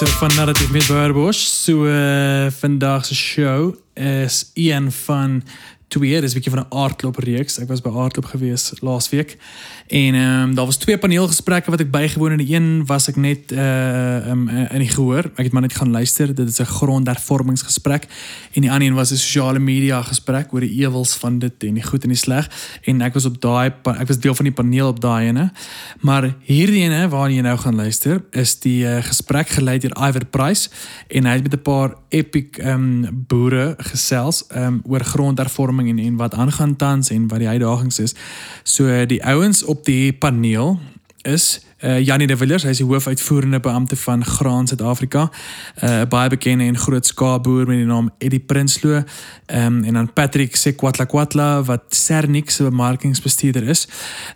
[0.00, 1.38] luister van Narrative met Barbosh.
[1.38, 5.42] So uh, vandag se show is een van
[5.94, 7.58] twee, dis 'n bietjie van 'n aardklop reeks.
[7.58, 9.36] Ek was by aardklop gewees laasweek.
[9.86, 12.40] En ehm um, daar was twee paneelgesprekke wat ek bygewoon het.
[12.46, 15.30] Die een was ek net uh um, in die gehoor.
[15.36, 16.34] Ek het maar net gaan luister.
[16.34, 18.06] Dit is 'n grondhervormingsgesprek.
[18.52, 21.74] En die ander een was 'n sosiale media gesprek oor die ewels van dit en
[21.74, 22.50] die goed en die sleg.
[22.82, 25.52] En ek was op daai ek was deel van die paneel op daai ene.
[26.00, 30.24] Maar hierdie ene waar jy nou gaan luister, is die uh, gesprek gelei deur Iver
[30.24, 30.70] Price
[31.08, 35.88] en hy het met 'n paar epic ehm um, boere gesels ehm um, oor grondhervorming
[35.92, 38.14] en en wat aangaan tans en wat die uitdagings is.
[38.62, 40.78] So die ouens op die paneel
[41.22, 45.30] is uh, Janie de Villiers, hy is die hoofuitvoerende beampte van Graan Suid-Afrika.
[45.80, 49.02] 'n uh, Baie bekende en groot skaapboer met die naam Eddie Prinsloo.
[49.46, 53.88] Ehm um, en dan Patrick Sekwatlakwatla wat Sernik se bemarkingsbestuurder is.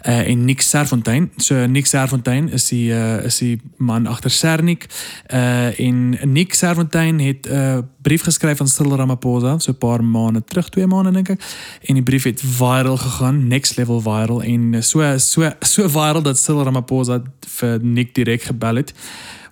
[0.02, 1.30] Uh, en Nick Serfontein.
[1.36, 4.86] So Nick Serfontein is die uh, is die man agter Sernik.
[5.33, 10.05] Uh, en Nick Serfontein het 'n uh, brief geskryf aan Cyril Ramaphosa so 'n paar
[10.05, 11.40] maande terug, twee maande dink ek.
[11.83, 16.38] En die brief het viral gegaan, next level viral en so so so viral dat
[16.38, 18.94] Cyril Ramaphosa vir Nick direk gebel het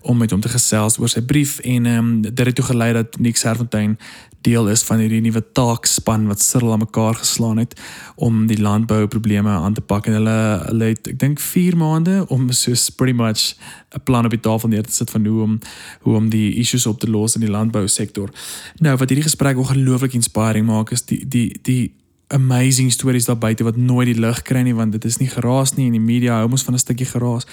[0.07, 2.93] om met hom te gesels oor sy brief en ehm um, dit het toe gelei
[2.93, 3.99] dat Nick Serfontein
[4.47, 7.75] deel is van hierdie nuwe taakspan wat Cyril aan mekaar geslaan het
[8.15, 10.37] om die landbouprobleme aan te pak en hulle
[10.69, 13.57] hulle het ek dink 4 maande om so pretty much
[13.97, 15.59] 'n plan op die tafel neer te sit van hoe om
[16.01, 18.31] hoe om die issues op te los in die landbousektor.
[18.79, 21.95] Nou wat hierdie gesprek ongelooflik inspiring maak is die die die
[22.29, 25.75] amazing stories daar buite wat nooit die lig kry nie want dit is nie geraas
[25.77, 27.47] nie en die media hou ons van 'n stukkie geraas.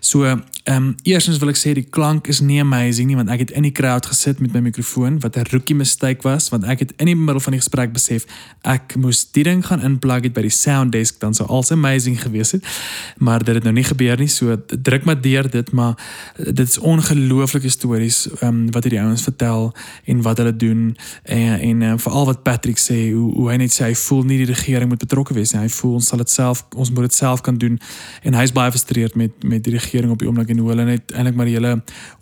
[0.00, 3.38] So, ehm um, eerstens wil ek sê die klank is nie amazing nie want ek
[3.38, 6.78] het in die crowd gesit met my mikrofoon wat 'n rookie mistake was want ek
[6.78, 8.26] het in die middel van die gesprek besef
[8.62, 12.18] ek moes die ding gaan inplug het by die sound desk dan sou alles amazing
[12.20, 12.66] gewees het.
[13.18, 14.28] Maar dit het nou nie gebeur nie.
[14.28, 15.94] So druk maar deur dit maar
[16.36, 19.72] dit is ongelooflike stories ehm um, wat hierdie ouens vertel
[20.04, 23.74] en wat hulle doen en en uh, veral wat Patrick sê hoe hoe hy net
[23.74, 25.62] sê hy voel nie die regering moet betrokke wees nie.
[25.62, 27.80] Hy voel ons sal dit self ons moet dit self kan doen
[28.22, 31.14] en hy's baie frustreerd met met die regering op die oomblik en hoe hulle net
[31.14, 31.72] eintlik maar die hele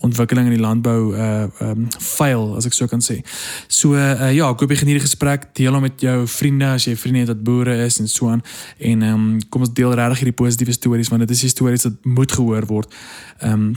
[0.07, 3.19] ontwikkeling in die landbou uh um fail as ek so kan sê.
[3.67, 5.49] So uh, ja, ek hoop jy geniet die gesprek.
[5.59, 8.45] Deel hom met jou vriende as jy vriende het wat boere is en so aan
[8.79, 12.33] en um kom ons deel regtig hierdie positiewe stories want dit is stories wat moet
[12.33, 12.99] gehoor word.
[13.43, 13.73] Um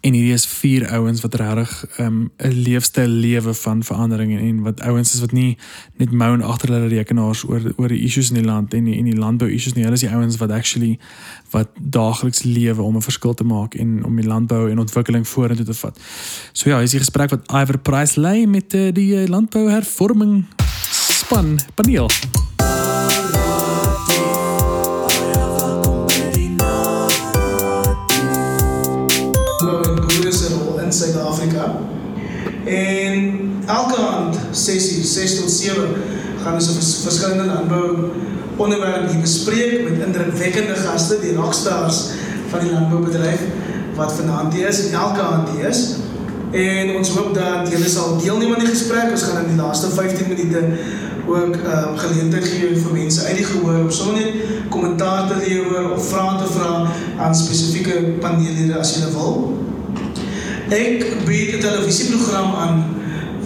[0.00, 4.38] En hierdie is vier ouens wat regtig um, 'n um, leefstyl lewe van verandering en,
[4.38, 5.58] en wat ouens is wat nie
[5.96, 9.04] net moan agter hulle rekenaars oor oor die issues in die land en die, en
[9.04, 9.82] die landbou issues nie.
[9.82, 10.98] Hulle is die ouens wat actually
[11.50, 15.66] wat daagliks lewe om 'n verskil te maak en om die landbou en ontwikkeling vorentoe
[15.66, 16.00] te vat.
[16.52, 20.46] So ja, is die gesprek wat Iver Price lei met uh, die uh, landbou hervorming
[21.08, 22.08] span paneel.
[22.58, 23.97] in
[32.68, 34.00] En elke
[34.50, 35.74] 6 uur 6 tot 7
[36.42, 38.10] gaan ons vers, verskillende landbou
[38.56, 42.02] onderwerpe hier bespreek met indrukwekkende gaste, die rockstars
[42.50, 43.40] van die landboubedryf
[43.94, 45.82] wat vanaand hier is en elke aand hier is.
[46.50, 49.10] En ons hoop dat julle sal deelneem aan die gesprek.
[49.10, 50.62] Ons gaan in die laaste 15 minute
[51.28, 55.36] ook ehm um, geleentheid gee vir mense uit die gehoor om sommer net kommentaar te
[55.42, 56.70] lewer of vrae te vra
[57.18, 59.36] aan spesifieke paneellede as jy wil.
[60.68, 62.84] Ek bied 'n televisieprogram aan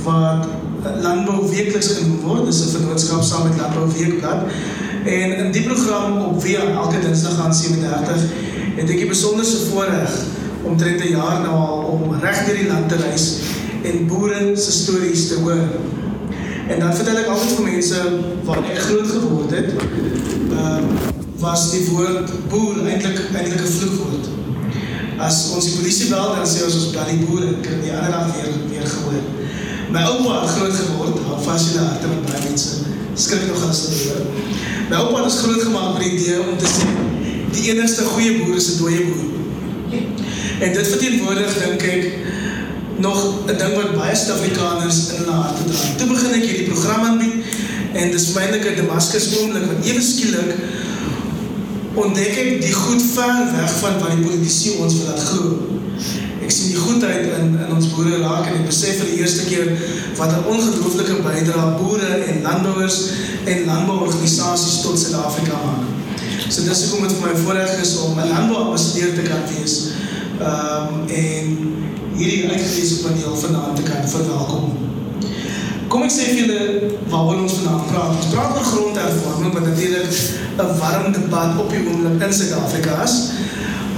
[0.03, 0.47] wat
[1.03, 2.45] Landbou Weekliks genoem word.
[2.45, 4.41] Dit is 'n vennootskap saam met Landbou Weekblad.
[5.05, 8.23] En in die program op via elke Dinsdag aan 37
[8.75, 10.11] het ek die besonderse voorreg
[10.63, 13.39] om drie te jaar nou al om reg deur die land te reis
[13.83, 15.67] en boere se stories te hoor.
[16.69, 18.03] En dan vertel ek altyd vir mense
[18.45, 19.71] waar ek groot geword het.
[20.51, 24.42] Ehm uh, was die woord boer eintlik eintlik 'n vloekwoord
[25.23, 28.11] as ons die polisie bel dan sê ons ons bel die boere kan die ander
[28.15, 29.23] dag weer weer gehoor.
[29.93, 32.91] My oupa het groot geword, in die harte van baie mense.
[33.15, 34.23] Skrik nog as dit hoor.
[34.89, 36.89] My oupa het groot gemaak met die idee om te sê
[37.53, 40.01] die enigste goeie boer is 'n dooie boer.
[40.65, 42.05] En dit verteenwoordig dink ek
[42.97, 45.81] nog 'n ding wat baie Suid-Afrikaners in hulle harte dra.
[45.99, 47.35] Toe begin ek hierdie program aanbied
[47.93, 50.51] en dis vir my net 'n Damascus oomblik wat ewe skielik
[51.95, 55.51] ontdek ek die goed ver weg van wat die politici ons wil laat glo.
[56.43, 59.45] Ek sien die goedheid in, in ons boere raak en ek besef vir die eerste
[59.49, 59.75] keer
[60.19, 62.99] wat een ongelooflike bijdra boere en landbouwers
[63.45, 65.85] en landbouworganisaties tot Zuid-Afrika maak.
[66.49, 69.77] So dis ook om het vir my voorrecht is om een landbouwambassadeur te kan wees
[70.41, 71.53] um, en
[72.17, 74.92] hierdie uitgelezen paneel vandaan te kan verwelkom.
[75.93, 78.13] Kom ek sê vir julle waaroor ons vandaan praat.
[78.17, 80.15] Ons praat oor grondhervorming wat natuurlik
[80.65, 83.17] 'n warm debat op die oomblik in Suid-Afrika is.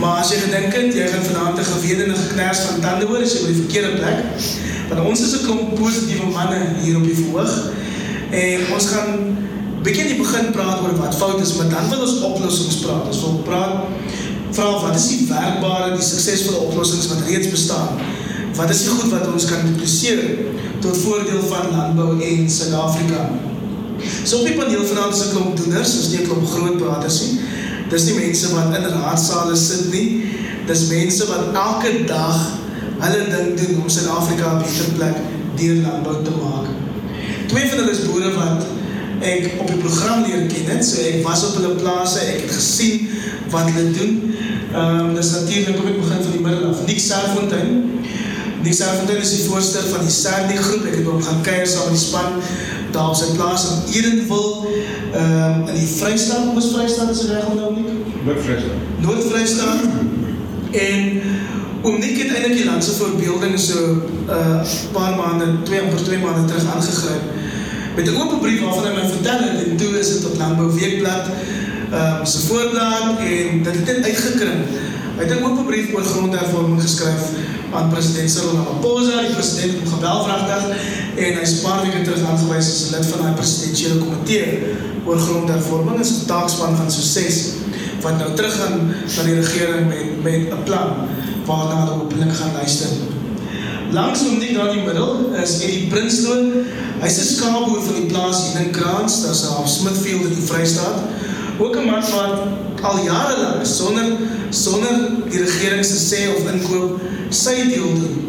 [0.00, 3.32] Maar as jy gedink het jy gaan vanaand 'n gewedene geknars van tande hoor, is
[3.32, 4.19] jy op die verkeerde plek.
[4.88, 7.55] Want ons is 'n klomp positiewe manne hier op die verhoog
[8.31, 9.11] en ons gaan
[9.82, 13.06] begin die begin praat oor wat fout is, maar dan wil ons oplossings praat.
[13.06, 13.87] Ons wil praat
[14.50, 17.88] vra wat is die werkbare, die suksesvolle oplossings wat reeds bestaan?
[18.54, 20.20] Wat is die goed wat ons kan dupliseer
[20.82, 23.26] tot voordeel van landbou en Suid-Afrika?
[24.22, 27.20] So op die paneel vanaand is 'n klomp doeners, dis nie 'n klomp groot praters
[27.22, 27.40] nie.
[27.90, 30.24] Dis nie mense wat in raadsale sit nie.
[30.66, 32.38] Dis mense wat elke dag
[32.98, 35.16] hulle ding doen om Suid-Afrika 'n beter plek
[35.56, 36.66] deur landbou te maak.
[37.46, 38.62] Twee van hulle is boere wat
[39.20, 40.84] ek op die program leer ken het.
[40.84, 43.08] So ek was op hulle plase, ek het gesien
[43.50, 44.34] wat hulle doen.
[44.74, 46.86] Ehm um, dis natuurlik op die begin van die middel af.
[46.86, 48.03] Nick Serfontein.
[48.64, 50.87] Nick Serfontein is die voorsteur van die Sandy groep.
[50.88, 52.38] Ek het hom gaan kuier saam met die span
[52.94, 54.70] daar op sy plaas in Edenville,
[55.12, 57.96] ehm um, in die Vrystaat, Oos Vrystaat is reg onthou nie?
[58.22, 58.84] Noord-Vrystaat.
[59.02, 59.82] Noord-Vrystaat.
[60.84, 61.20] En
[61.82, 64.62] om Nick het eintlik die landse voorbeelding so 'n uh,
[64.93, 67.25] paar maande, twee amper twee maande terug aangegryp
[67.96, 70.72] met 'n oop brief waarvan hy my vertel het en toe is dit op Landbou
[70.78, 71.26] Weekblad
[71.90, 74.61] ehm um, se voorblad en dit het uitgekring.
[75.14, 77.22] Hy het 'n oop brief oor grondhervorming geskryf
[77.72, 80.62] aan president Cyril Ramaphosa, die president het hom gebel vragtig
[81.25, 84.46] en hy's 'n paar weke terug aangewys as 'n lid van daai presidentsiële komitee
[85.06, 85.96] oor grondhervorming.
[85.96, 87.37] Dit is 'n taakspan van so 6
[88.00, 88.76] wat nou terug gaan
[89.16, 90.88] na die regering met met 'n plan
[91.46, 92.88] waarna hulle openlik gaan luister.
[93.90, 96.43] Langs hom net daar in die middel is Eddie Prinsloo.
[97.00, 100.99] Hy's 'n skaapboer van die plaas hier in Kraans, daar's 'n Smithfield in die Vrystaat.
[101.58, 102.38] Ook 'n man wat
[102.82, 104.05] al jare lank sonder
[104.54, 107.02] sonder die regering se sê of inkoop
[107.34, 108.20] sy deel doen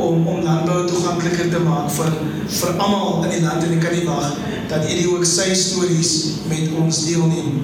[0.00, 2.12] om om landbou toegankliker te maak vir
[2.60, 4.34] vir almal in die land en ek kan nie wag
[4.70, 6.12] dat Eddie ook sy stories
[6.50, 7.56] met ons deelneem.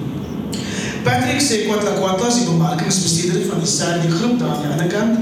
[1.05, 4.91] Patrick sê Kwatla Kwatla is die bemarkingsbestuurder van die Sandy groep daar aan die ander
[4.91, 5.19] kant.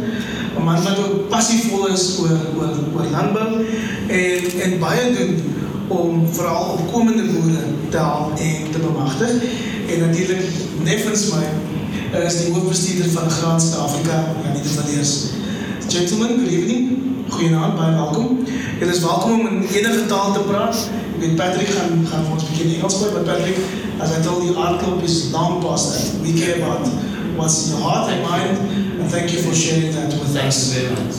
[0.56, 3.66] 'n Man wat ook passievol is oor oor oor landbou
[4.08, 5.34] en en baie doen
[5.88, 9.32] om veral opkomende boere te help en te bemagtig.
[9.92, 10.44] En natuurlik
[10.84, 11.44] neffens my
[12.14, 15.14] is die hoofbestuurder van Graan Suid-Afrika, Janie de Villiers.
[15.88, 16.98] Gentlemen, good evening.
[17.30, 18.40] Goeienaand, baie welkom.
[18.80, 20.76] Julle is welkom om in enige taal te praat.
[21.16, 23.58] Ek weet Patrick gaan gaan vir ons 'n bietjie Engels praat, but Patrick,
[24.00, 26.22] as I told you, our club is long past that.
[26.22, 26.88] We care about
[27.36, 28.58] what's in your heart and mind,
[29.00, 30.74] and thank you for sharing that with Thanks us.
[30.74, 31.16] very much.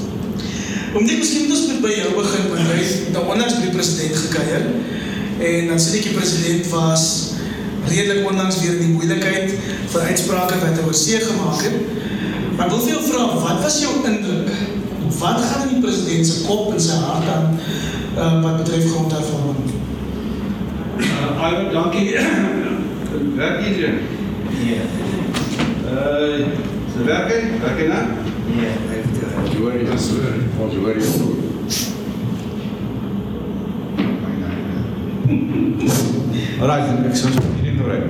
[0.95, 3.75] Om dit miskien moet ons by jou begin, want jy het nou onlangs by die
[3.75, 4.63] president gekuier
[5.39, 7.36] en dan sê ek die president was
[7.89, 9.55] redelik onlangs weer in die moeilikheid
[9.93, 11.77] vir uitsprake wat hy oor see gemaak het.
[12.57, 14.51] Maar wil vir jou vra, wat was jou indruk?
[15.19, 17.59] Wat gaan in die president se kop en sy hart aan
[18.17, 19.75] uh, wat betref grondhervorming?
[20.97, 22.09] Uh, Ivan, dankie.
[23.41, 23.99] Werk iedereen?
[24.61, 24.81] Nee,
[25.87, 26.47] Uh,
[26.93, 27.37] se werk hy?
[27.63, 28.01] Werk hy nou?
[28.49, 30.35] nee, ek het hoor jy is hoor.
[30.65, 31.45] Ons hoor goed.
[36.61, 37.31] Alright, ek sou
[37.85, 38.05] reg.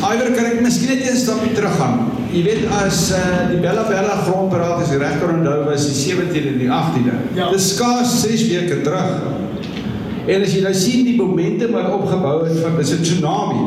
[0.00, 2.06] Iwer kan ek miskien net een stapie teruggaan.
[2.32, 6.58] Jy weet as uh, die Bella Bella grondberaad is regter onthou was die 17de en
[6.62, 7.18] die 18de.
[7.38, 7.50] Ja.
[7.54, 9.10] Dis skaars 6 weke terug.
[10.26, 13.64] En as jy nou sien die momentum wat opgebou het van dis 'n tsunami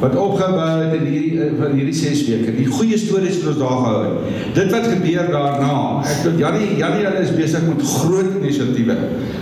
[0.00, 2.54] wat opgebou het in hierdie eh, van hierdie 6 weke.
[2.56, 4.54] Die goeie stories wat ons daar gehou het.
[4.56, 5.74] Dit wat gebeur daarna.
[6.08, 8.96] Ek dink Janie Janie hulle is besig met groot inisiatiewe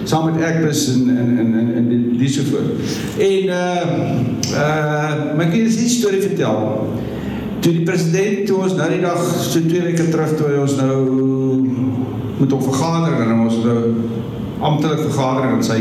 [0.09, 1.69] saam met Ekbus en en en en,
[2.19, 2.67] die so voort.
[3.19, 3.87] En uh
[4.53, 6.89] uh maar ek kan 'n storie vertel.
[7.61, 10.97] Toe die president toe ons nou die dag so 2 weke terug toe ons nou
[12.39, 13.81] met hom vergader en ons nou
[14.61, 15.81] amptelik vergadering en sy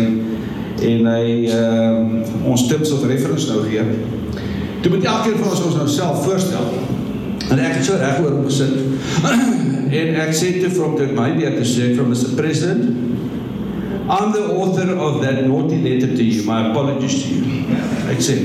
[0.81, 3.83] en hy uh ons tips of reference nou gee.
[4.81, 6.69] Toe moet elkeen van ons ons nou self voorstel.
[7.49, 8.73] En ek het so reg oor hom gesit.
[9.99, 13.06] en ek sê toe from the maybe at the say from Mr President
[14.09, 16.43] I'm the author of that naughty letter to you.
[16.43, 17.65] My apologies to you.
[18.09, 18.35] Ek sê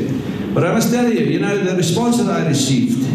[0.54, 3.08] But I must tell you, you know, the response that I received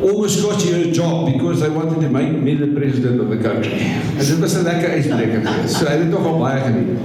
[0.00, 3.36] almost got you a job because they wanted to make me the president of the
[3.36, 3.72] country.
[4.18, 5.76] En dit was 'n lekker geweest.
[5.76, 6.98] So hy het dit nogal baie geniet.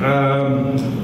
[0.00, 1.03] Ehm um,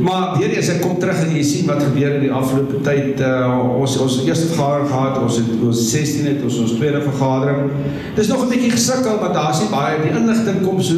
[0.00, 3.20] maar weer eens ek kom terug en jy sien wat gebeur in die afgelope tyd.
[3.20, 7.70] Uh, ons ons eerste vergadering gehad, ons het ons 16 het ons ons tweede vergadering.
[8.14, 10.94] Dis nog 'n bietjie gesukkel want daar's nie baie die inligting kom so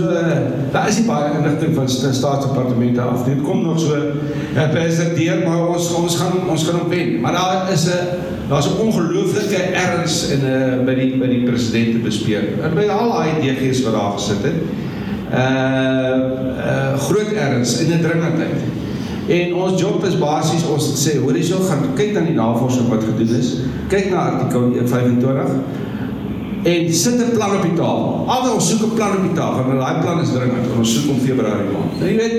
[0.72, 3.24] daar is nie baie inligting van sta- staatsdepartemente af.
[3.24, 7.20] Dit kom nog so uh, presenteer maar ons ons gaan ons gaan hom wen.
[7.20, 11.42] Maar daar is 'n daar's 'n ongelooflike erns in 'n uh, by die by die
[11.44, 12.48] president te bespreek.
[12.62, 14.58] En by al daai DG's wat daar gesit het.
[15.32, 16.16] Uh
[16.68, 18.77] uh groot erns en 'n dringendheid.
[19.28, 23.04] En ons job is basies ons sê hoor hierso gaan kyk na die navorsing wat
[23.04, 23.50] gedoen is.
[23.92, 25.50] Kyk na artikel 25
[26.68, 28.24] en sit 'n plan op die tafel.
[28.26, 30.72] Altyd ons soek 'n plan op die tafel en daai plan is dringend.
[30.78, 31.92] Ons soek om Februarie maand.
[32.00, 32.36] Nou jy weet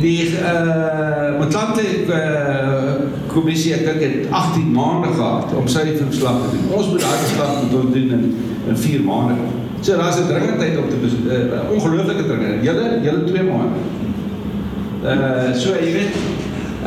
[0.00, 2.92] die uh Matlante uh
[3.34, 6.78] kommissie ek dink het 18 maande gehad om sy verslag te doen.
[6.78, 8.24] Ons moet daai verslag moet doen in
[8.68, 9.34] in 4 maande.
[9.80, 12.64] So daar's 'n dringendheid op te uh, ongelooflike dringend.
[12.64, 14.02] Julle julle 2 maande.
[15.04, 16.14] Uh so jy weet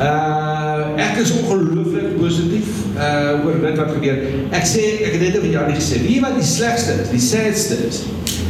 [0.01, 4.24] uh ek is ongelooflik positief uh oor dit wat gebeur.
[4.57, 7.77] Ek sê ek het net vir Janie gesê, jy wat die slegste is, die sadste
[7.86, 8.01] is?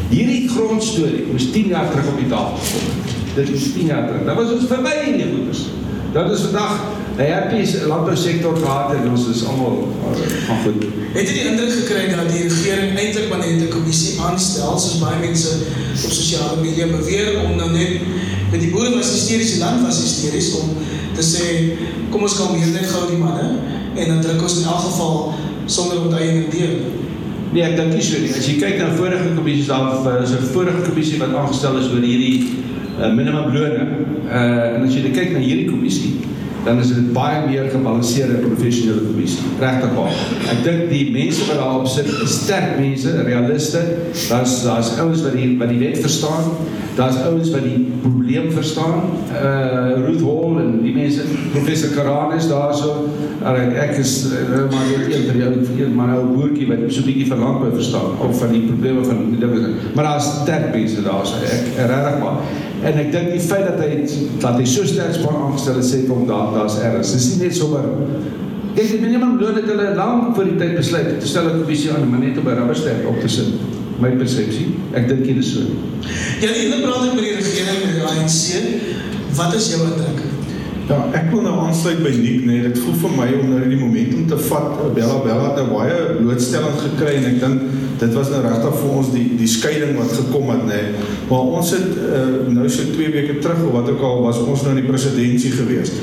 [0.08, 3.18] Hierdie grondstorie moes 10 jaar terug op die tafel gekom het.
[3.42, 4.24] Dit is 10 jaar terug.
[4.30, 5.66] Dat was ons verby hierdie goeders.
[6.16, 6.80] Dat is vandag
[7.18, 9.88] 'n happy landbousektor gehad en ons is almal
[10.48, 10.84] van goed.
[11.14, 15.00] Het jy die indruk gekry dat die regering eintlik maar net 'n kommissie aanstel soos
[15.04, 15.50] baie mense
[16.06, 18.00] op sosiale media beweer om nou net
[18.52, 20.76] met die boere was hysteries, die land was hysteries om
[21.18, 21.48] te sê
[22.12, 23.48] kom ons kalmeer net gou die manne
[23.98, 25.16] en dan druk ons in elk geval
[25.68, 26.76] sonder onteiening deur.
[27.52, 28.32] Nee, ek dink nie so nie.
[28.36, 32.04] As jy kyk na vorige kommissies daar is 'n vorige kommissie wat aangestel is oor
[32.04, 32.48] hierdie
[33.00, 33.88] uh, minimumlone.
[34.28, 36.20] Uh en as jy kyk na hierdie kommissie,
[36.64, 39.46] dan is dit baie meer gebalanseerde professionele kommissie.
[39.60, 40.18] Regtig waar.
[40.52, 43.84] Ek dink die mense wat daarop sit, is sterk mense, realiste.
[44.28, 46.52] Daar's daar's ouens wat die wat die wet verstaan.
[46.98, 49.14] Daar's ouens wat die probleem verstaan.
[49.32, 53.08] Uh Ruth Hall en die mense, professor Karan is daarso.
[53.48, 56.88] Ek ek is uh, maar net een van die ou een maar nou boertjie wat
[56.88, 59.76] so 'n bietjie van landbou verstaan of van die probleme van die dinge.
[59.96, 61.36] Maar daar's sterk mense daarso.
[61.46, 62.42] Ek regtig maar
[62.88, 64.04] En ek dink die feit dat hy
[64.40, 67.12] dat hy so sterk span aangestel het sê hom daar daar's erns.
[67.18, 67.88] Dis nie net sommer
[68.78, 71.90] Kyk, die minimum loon het hulle lank voor die tyd besluit te stel 'n kommissie
[71.92, 73.50] aan om net op 'n rubbersterk op te sit.
[74.00, 74.68] My persepsie.
[74.94, 75.60] Ek dink dit is so.
[76.42, 78.44] Ja, die hele praat met die regering met die ANC.
[79.34, 80.20] Wat is jou indruk?
[80.88, 82.64] Ja, ek wil nou aansluit by Nick net.
[82.64, 84.94] Dit voel vir my om nou die momentum te vat.
[84.94, 87.62] Bella Bella het 'n baie blootstelling gekry en ek dink
[88.00, 90.82] dit was nou regtig vir ons die die skeiding wat gekom het, nê.
[91.30, 92.22] Maar ons het uh,
[92.54, 95.60] nou so 2 weke terug of wat ook al was ons nou in die presidentskap
[95.64, 95.94] gewees.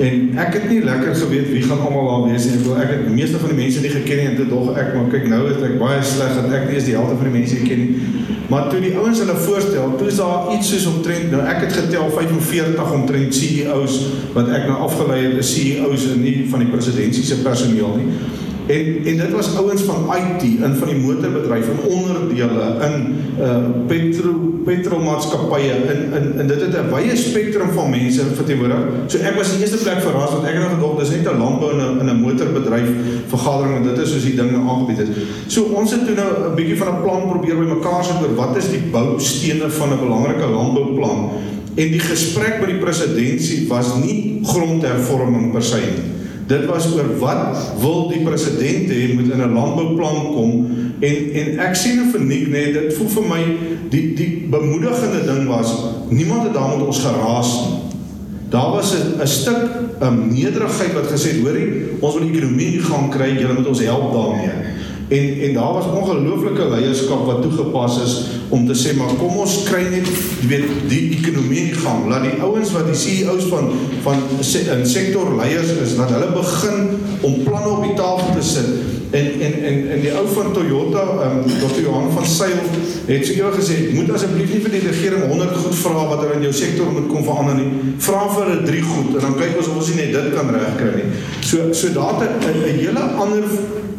[0.00, 2.56] En ek het nie lekker geweet wie gaan almal daar wees nie.
[2.60, 4.70] Ek wil ek het die meeste van die mense nie geken nie en dit dog
[4.78, 7.28] ek maar kyk nou is ek baie sleg dat ek nie eens die helfte van
[7.28, 8.14] die mense ken nie.
[8.50, 11.76] Maar toe die ouens hulle voorstel, toe is daar iets soos omtrent nou ek het
[11.76, 13.98] getel 45 omtrent CEOs
[14.34, 18.16] wat ek nou afgelei het is CEOs en nie van die presidentskap se personeel nie.
[18.70, 22.94] En en dit was ouens van IT in van die motorbedryf en onderdele in
[23.40, 24.32] uh petro
[24.64, 28.78] petrolmaatskappye in in en dit het 'n wye spektrum van mense verteenwoordig.
[29.06, 31.38] So ek was die eerste plek verras want ek het nog gedog dis net 'n
[31.38, 32.88] landbou en 'n in 'n motorbedryf
[33.26, 35.08] vergadering en dit is soos die dinge aangebied is.
[35.46, 38.56] So ons het toe nou 'n bietjie van 'n plan probeer bymekaar sit oor wat
[38.56, 41.30] is die boustene van 'n belangrike landbouplan.
[41.74, 46.19] En die gesprek by die presidentskap was nie grondhervorming per se nie.
[46.50, 50.66] Dit was oor wat wil die president hê moet in 'n landbouplan kom
[51.00, 53.42] en en ek sien nou vir Nick net dit voel vir my
[53.92, 55.70] die die bemoedigende ding was
[56.08, 57.78] niemand het daar met ons geraas nie.
[58.50, 59.62] Daar was 'n 'n stuk
[60.00, 61.68] 'n um, nederigheid wat gesê het hoorie
[62.00, 64.54] ons wil die ekonomie gaan kry julle moet ons help daarmee.
[65.10, 68.12] En en daar was ongelooflike leierskap wat toegepas is
[68.48, 70.06] om te sê maar kom ons kry net
[70.46, 72.04] weet die ekonomie in gang.
[72.06, 73.72] Laat die ouens wat die CEOs van
[74.04, 74.22] van
[74.76, 76.94] in sektor leiers is, laat hulle begin
[77.26, 78.70] om planne op die tafel te sit.
[79.10, 81.82] En en en en die ou van Toyota, ehm um, Dr.
[81.82, 82.62] Johan van Sail
[83.06, 86.38] het so ewe gesê, moet asseblief nie vir die regering 100 goed vra wat hulle
[86.38, 87.94] in jou sektor moet kom verander nie.
[88.06, 90.94] Vra vir hulle 3 goed en dan kyk ons of ons nie dit kan regkry
[91.00, 91.10] nie.
[91.42, 93.44] So so daar 'n 'n hele ander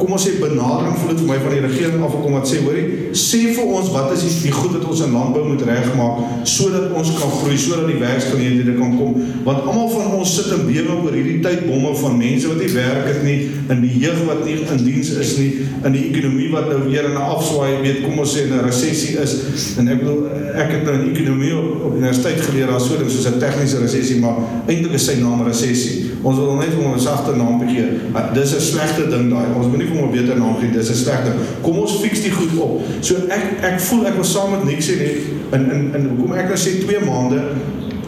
[0.02, 2.62] kom ons sê benadering voel dit vir my van die regering af kom wat sê
[2.66, 6.46] hoorie sê vir ons wat is die, die goed wat ons in landbou moet regmaak
[6.50, 9.18] sodat ons kan groei sodat die werksgeleenthede kan kom.
[9.46, 13.10] Want almal van ons sit in bewe oor hierdie tydbomme van mense wat nie werk
[13.10, 13.38] het nie
[13.74, 15.50] in die jeug wat nie in diens is nie
[15.82, 18.66] in die ekonomie wat nou weer in 'n afswaai weet kom ons sê in 'n
[18.66, 19.36] resessie is.
[19.78, 23.12] En ek bedoel ek het nou in ekonomie op, op universiteit geleer daar so ding
[23.12, 27.00] soos 'n tegniese resessie maar eintlik is sy naam resessie ons wil net hom 'n
[27.00, 27.86] sagte naam gee
[28.34, 30.90] dis 'n slegte ding daai ons moet nie vir hom 'n beter naam gee dis
[30.90, 34.52] 'n slegte kom ons fiks die goed op so ek ek voel ek was saam
[34.52, 35.16] met Nick sê net
[35.54, 37.42] in in in hoekom ek nou sê 2 maande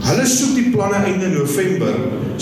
[0.04, 1.94] Hulle soek die planne einde November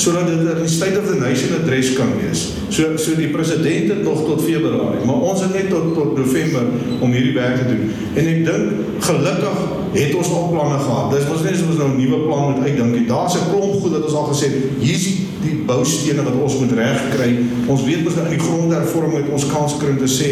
[0.01, 2.53] sodat dit 'n State of the Nation address kan wees.
[2.69, 6.63] So so die president het nog tot Februarie, maar ons het net tot tot November
[6.99, 7.91] om hierdie werk te doen.
[8.13, 8.65] En ek dink
[8.99, 9.57] gelukkig
[9.93, 11.11] het ons al planne gehad.
[11.11, 13.07] Dis mos nie soos ons nou 'n nuwe plan moet uitdink.
[13.07, 14.57] Daar's 'n klomp goed wat ons al gesê het.
[14.79, 17.31] Hier's die, die boustene wat ons moet regkry.
[17.71, 20.29] Ons weet mos nou in die grondhervorming het ons kans gekry om te sê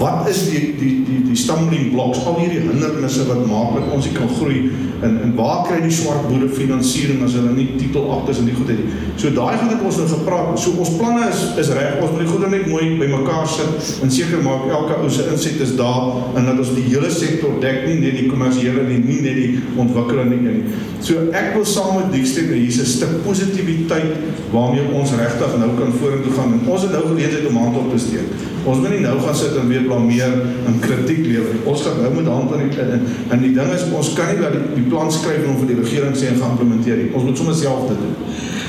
[0.00, 4.08] wat is die die die die stumbling blocks, al hierdie hindernisse wat maak dat ons
[4.08, 4.62] nie kan groei
[5.06, 8.72] en en waar kry die swart boere finansiering as hulle nie titelaktes en die goed
[8.72, 8.98] het nie.
[9.20, 10.60] So daai goed het ons nou gepraat.
[10.60, 12.00] So ons planne is is reg.
[12.00, 15.60] Ons moet die goede net mooi bymekaar sit en seker maak elke ou se inset
[15.64, 19.20] is daar en dat ons die hele sektor dek nie net die kommersiële nie, nie
[19.24, 20.78] net die ontwikkelende een nie.
[21.04, 25.70] So ek wil saam met die stem hier 'n stuk positiwiteit waarmee ons regtig nou
[25.78, 26.54] kan vorentoe gaan.
[26.56, 28.28] En ons het nou geleentheid om hand op te steek.
[28.64, 30.34] Ons moet nie nou gaan sit en weer blameer
[30.68, 31.60] en kritiek lewer.
[31.64, 34.42] Ons gaan nou met hand aan die en, en die ding is ons kan nie
[34.42, 37.12] dat die, die plan skryf en vir die regering sê en gaan implementeer nie.
[37.14, 38.18] Ons moet sommer self dit doen.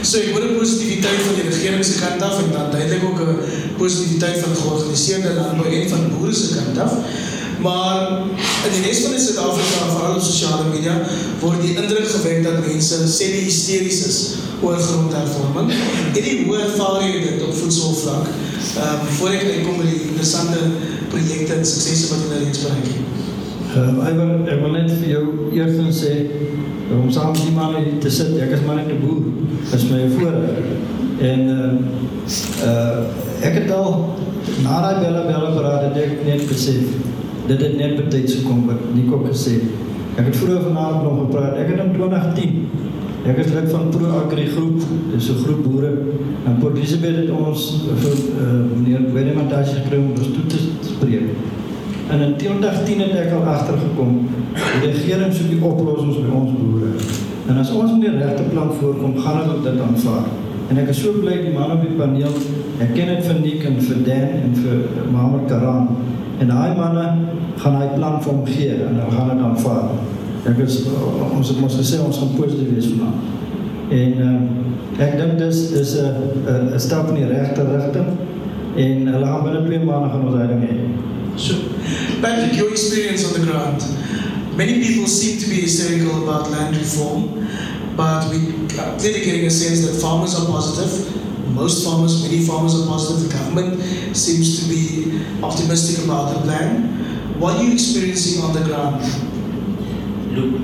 [0.02, 3.20] So ek hoor 'n positiwiteit van die regering se kant af en dan duidelik ook
[3.22, 3.36] 'n
[3.78, 6.94] positiwiteit van georganiseerde landbou en van boere se kant af.
[7.62, 8.22] Maar
[8.66, 10.96] in die res van Suid-Afrika, veral op sosiale media,
[11.42, 14.20] word die indruk gewek dat mense semi-hysteries is
[14.62, 15.70] oor grondhervorming.
[16.14, 18.32] En die hoe ervaar jy dit op voedselvlak?
[18.72, 20.60] Ehm um, voor ek uitkom by die interessante
[21.12, 23.20] projekte en suksesse wat julle reeds bereik het.
[23.72, 25.24] Uh, ek, wil, ek wil net vir jou
[25.56, 26.16] eerstens sê
[26.92, 28.34] om saam met die man hier te sit.
[28.42, 29.22] Ek is maar net 'n boer.
[29.72, 30.74] Dis my voorreg.
[31.30, 31.72] En uh
[32.66, 33.96] uh ek het al
[34.66, 37.11] na daai belle belle praat het ek net besef
[37.48, 39.60] dit het net betyds gekom wat Nico gesê.
[40.20, 41.58] Ek het vroeër vanaand nog gepraat.
[41.58, 42.90] Ek het in 2010
[43.22, 44.82] Ek is lid van Pro Agri Groep,
[45.14, 45.92] dis 'n groep boere.
[46.46, 51.30] En Port Elizabeth het ons vir uh, meneer Wedemantage gekry om ons toe te spreek.
[52.10, 54.28] En in 2010 het ek al agtergekom,
[54.82, 56.90] die regering soek die oplossings by ons boere.
[57.48, 60.26] En as ons met die regte plan voorkom, gaan hulle dit aanvaar.
[60.72, 62.34] En ek is so bly die man op die paneel,
[62.82, 64.82] ek ken dit vir Nick en vir Dan en vir
[65.12, 65.88] Mohammed Karan.
[66.42, 67.06] En daai manne
[67.62, 69.92] gaan hy plan vir hom gee en hulle gaan dit aanvaar.
[70.50, 70.80] Ek is
[71.30, 73.30] ons het mos gesê ons gaan positief wees vanaand.
[73.94, 78.10] En uh, ek dink dis dis 'n 'n stap in die regte rigting
[78.76, 80.80] en hulle gaan binne 2 maande gaan ons uitding hê.
[81.36, 81.54] So,
[82.22, 83.86] Patrick, your experience on the ground.
[84.58, 87.48] Many people seem to be hysterical about land reform,
[87.96, 88.38] but we
[88.82, 91.21] are clearly getting a sense that farmers are positive.
[91.62, 93.30] Most farmers, many farmers are positive.
[93.30, 93.80] The government
[94.18, 97.40] seems to be optimistic about the plan.
[97.40, 98.98] What are you experiencing on the ground?
[100.34, 100.60] Look,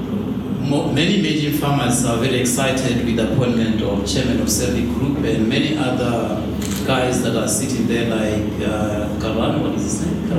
[0.67, 5.17] mo- many major farmers are very excited with the appointment of chairman of Selby Group
[5.23, 6.41] and many other
[6.87, 10.31] guys that are sitting there like uh, Karan, what is his name?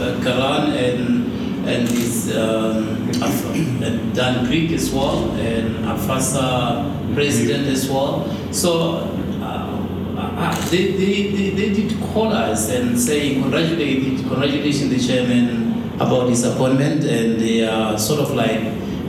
[0.00, 3.10] Uh, Karan and and his um,
[3.84, 8.24] and Dan Creek as well and Afasa president as well.
[8.52, 9.19] So
[10.40, 16.28] uh, they, they, they, they did call us and say congratulate congratulations the chairman about
[16.28, 18.62] his appointment and they are sort of like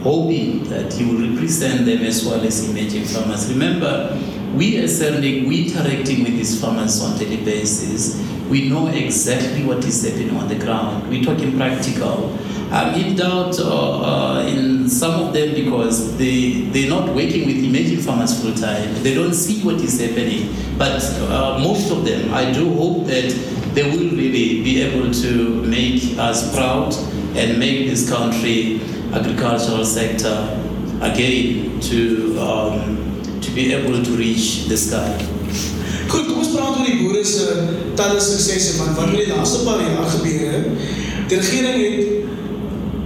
[0.03, 3.49] hoping that he will represent them as well as emerging farmers.
[3.49, 4.19] Remember,
[4.55, 8.19] we as CERNIC, we interacting with these farmers on daily basis.
[8.49, 11.07] We know exactly what is happening on the ground.
[11.07, 12.37] We're talking practical.
[12.71, 17.99] I'm in doubt uh, in some of them because they, they're not working with emerging
[17.99, 18.93] farmers full time.
[19.03, 20.55] They don't see what is happening.
[20.77, 23.29] But uh, most of them, I do hope that
[23.73, 26.93] they will really be able to make us proud
[27.35, 28.79] and make this country
[29.13, 30.57] agricultural sector
[31.01, 35.27] again to, um, to be able to reach the sky.
[36.07, 37.45] Goed, kom ons praat oor die boere se
[37.95, 40.65] talle suksesse want wat met die laaste paar jaar gebeur.
[41.31, 42.20] Die regering het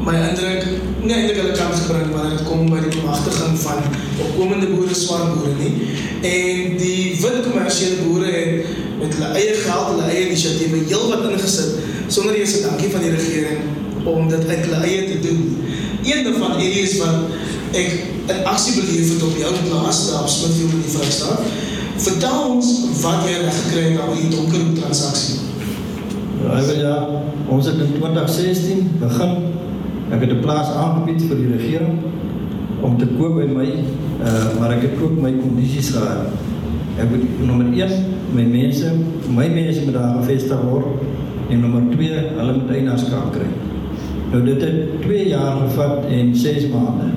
[0.05, 0.65] my indruk
[1.01, 3.79] nie eintlik hulle kant gebring wanneer dit kom by die bemagtiging van
[4.27, 5.71] opkomende boere, swart boere nie.
[6.29, 11.81] En die wit kommersiële boere het met hulle eie geld, hulle eie inisiatiewe heelwat ingesit
[12.13, 15.41] sonder eers 'n dankie van die regering om dit uit hulle eie te doen.
[16.05, 17.17] Een daarvan areas wat
[17.73, 17.91] ek
[18.29, 21.41] in aksie beleef het op jou plaas daar op Smithfield in die Vrystaat.
[21.97, 22.67] Vertel ons
[23.01, 25.35] wat jy reg gekry het aan die donkerhoek transaksie.
[26.43, 26.95] Ja, wil ja,
[27.47, 29.54] ons het in 2016 begin.
[30.13, 31.97] Ek het 'n plaas aangebied vir die regering
[32.81, 33.69] om te koop by my,
[34.21, 36.29] uh, maar ek het ook my kondisies gehad.
[36.97, 37.89] Ek moet nommer 1,
[38.35, 38.91] my mense,
[39.29, 40.85] my mense moet daar gevestig word
[41.49, 43.49] en nommer 2, hulle moet eienaarskap kry.
[44.31, 47.09] Nou dit het 2 jaar gevat en 6 maande.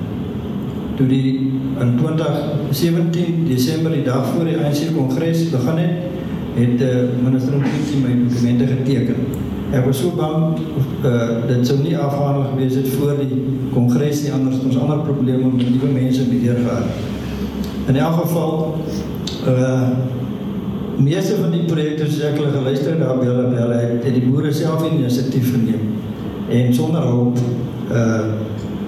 [0.95, 6.09] Toe die in 2017 Desember die dag voor die ANC kongres begin het,
[6.55, 9.47] het uh, minister Mkhithi my dokumente geteken.
[9.69, 10.57] Ek was so bang
[11.05, 13.35] uh, dit sou nie afhandel gewees het voor die
[13.69, 16.89] kongres nie anders ons ander probleme met nuwe mense beheer gehad.
[17.87, 18.55] In elk geval
[19.47, 19.89] uh
[20.99, 24.01] meeste van die projekte soos ek hulle geluister het daar by hulle by hulle het,
[24.03, 25.93] het die boere self inisiatief geneem
[26.51, 27.39] en sonder hulp
[27.93, 28.25] uh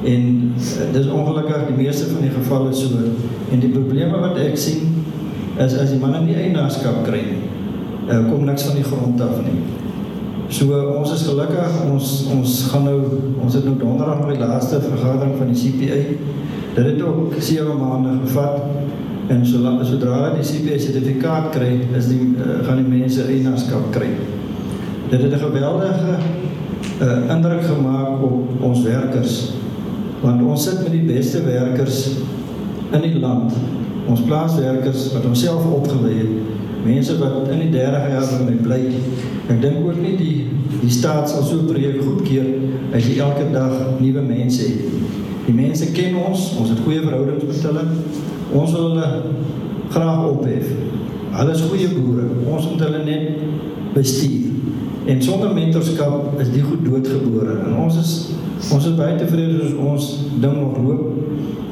[0.01, 0.25] en
[0.57, 3.05] uh, dis ongelukkig die meeste van die gevalle so
[3.53, 5.05] en die probleme wat ek sien
[5.61, 7.43] is as die manne nie eienaarskap kry nie
[8.09, 9.59] uh, kom niks van die grond af nie
[10.51, 12.97] So ons is gelukkig, ons ons gaan nou
[13.39, 15.99] ons het nou donderdag die laaste vergadering van die CPA
[16.73, 18.59] Dit het ook 7 maande gevat.
[19.27, 23.91] En so sodra hulle die CPA sertifikaat kry, is die uh, gaan die mense eienaarskap
[23.95, 24.09] kry.
[25.09, 26.15] Dit het 'n geweldige
[27.01, 29.53] uh, indruk gemaak op ons werkers.
[30.21, 32.09] Want ons sit met die beste werkers
[32.91, 33.53] in die land.
[34.07, 38.81] Ons plaaswerkers wat homself opgelei het, mense wat in die 30 jaar by my bly.
[39.49, 40.35] Ek dink ook nie die
[40.81, 42.47] die staat sal so projek goedkeur
[42.95, 45.01] as jy elke dag nuwe mense het.
[45.45, 47.83] Die mense ken ons, ons het goeie verhoudings met hulle.
[48.57, 49.09] Ons wil hulle
[49.91, 50.71] graag ophef.
[51.31, 52.27] Hulle is goeie boere.
[52.49, 54.49] Ons moet hulle net bestuur.
[55.11, 57.57] En sonder mentorskap is die goed doodgebore.
[57.65, 58.13] En ons is
[58.71, 60.09] ons is baie tevrede as ons
[60.41, 61.07] ding nog loop.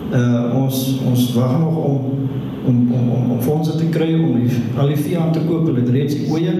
[0.09, 1.99] Uh ons ons wag nog om
[2.65, 5.67] om om om, om fondse te kry om die, al die vee aan te koop.
[5.69, 6.55] Hulle het reeds oeye.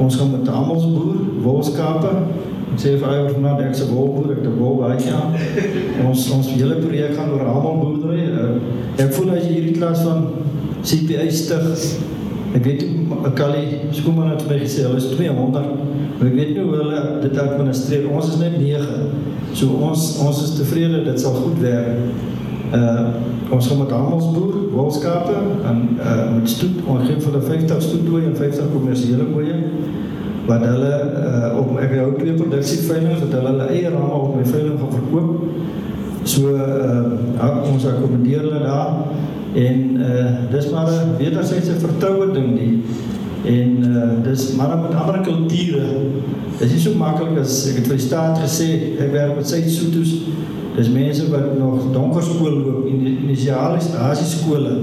[0.00, 2.12] Ons gaan met se boer, wolskape.
[2.70, 5.18] Ek sê vir eiers nou dat ek se wolboer, ek te wol baie ja.
[6.06, 8.28] Ons ons hele projek gaan oor almal boerdery.
[8.30, 10.28] Uh, ek voel as jy hierdie klas van
[10.86, 11.68] CPA stig
[12.50, 12.80] Ek weet
[13.38, 13.60] Kali
[13.94, 15.52] Skoeman het my gesê hulle is 200.
[15.52, 18.08] Maar ek weet nie hoe hulle dit administreer.
[18.10, 19.12] Ons is net 9.
[19.54, 22.29] So ons ons is tevrede dit sal goed werk.
[22.74, 23.06] Uh
[23.50, 25.32] ons gaan met handelsboer, wolskape
[25.66, 29.56] en uh met stoet, ons gee vir hulle 50 stoetdooi en 50 kommersiële koeie
[30.46, 34.46] wat hulle uh op ek hou twee produksieveilinge dat hulle hulle eie ramme op my
[34.46, 35.42] veiling gaan verkoop.
[36.22, 38.94] So uh ons akkommodeer hulle daar
[39.54, 42.82] En uh dis maar 'n wederwysige vertroue ding die.
[43.44, 45.86] En uh dis maar met ander kulture.
[46.58, 49.62] Dis nie so maklik as ek het vir die staat gesê ek werk met sy
[49.66, 50.14] Sotos.
[50.80, 54.76] Dis mense wat nog donker skool loop in die inisiale stasieskole.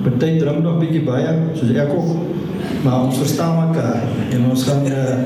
[0.00, 2.14] Party drink nog bietjie baie soos ek ook.
[2.84, 5.18] Maar ons verstaan mekaar en ons gaan uh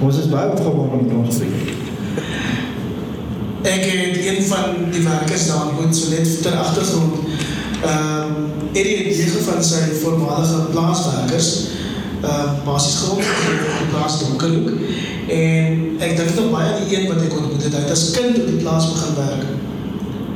[0.00, 1.74] ons is baie opgewonde met ons vriende.
[3.66, 7.18] Ek het een van die werkers daar moet so net ter agtergrond
[7.80, 11.48] Ehm um, Eddie het nege van sy voormalige plaaswerkers
[12.24, 14.70] uh, basies grondgegee op die plaas Donkerhoek
[15.36, 17.76] en ek dink nog baie aan die een wat ek ontmoet het.
[17.76, 19.44] Hy het as kind op die plaas begin werk.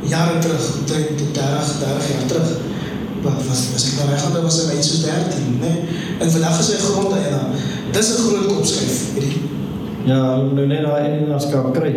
[0.05, 2.53] Jare terug, omtrent 30, 30 jaar terug.
[3.25, 5.73] Wat was was ek nou reg gaan was hy so 13, né?
[5.73, 6.01] Nee?
[6.21, 7.49] En vandag is hy grondeienaar.
[7.93, 9.43] Dis 'n groot kopskuif, Eddie.
[10.05, 11.93] Ja, nou net daai eienaarskap kry.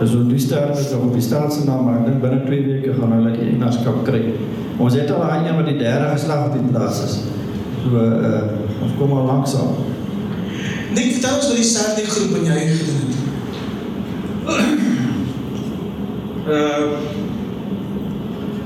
[0.00, 3.12] Dis so die sterre is op die staatsnaam, maar ek dink binne 2 weke gaan
[3.12, 4.22] hulle die eienaarskap kry.
[4.78, 7.18] Ons het al daai een wat die derde geslag op die plaas is.
[7.84, 9.74] So uh ons kom al lanksaam.
[10.96, 13.14] Nik vertel ons oor die Saturday groep in jou gedoen het.
[16.50, 16.86] Uh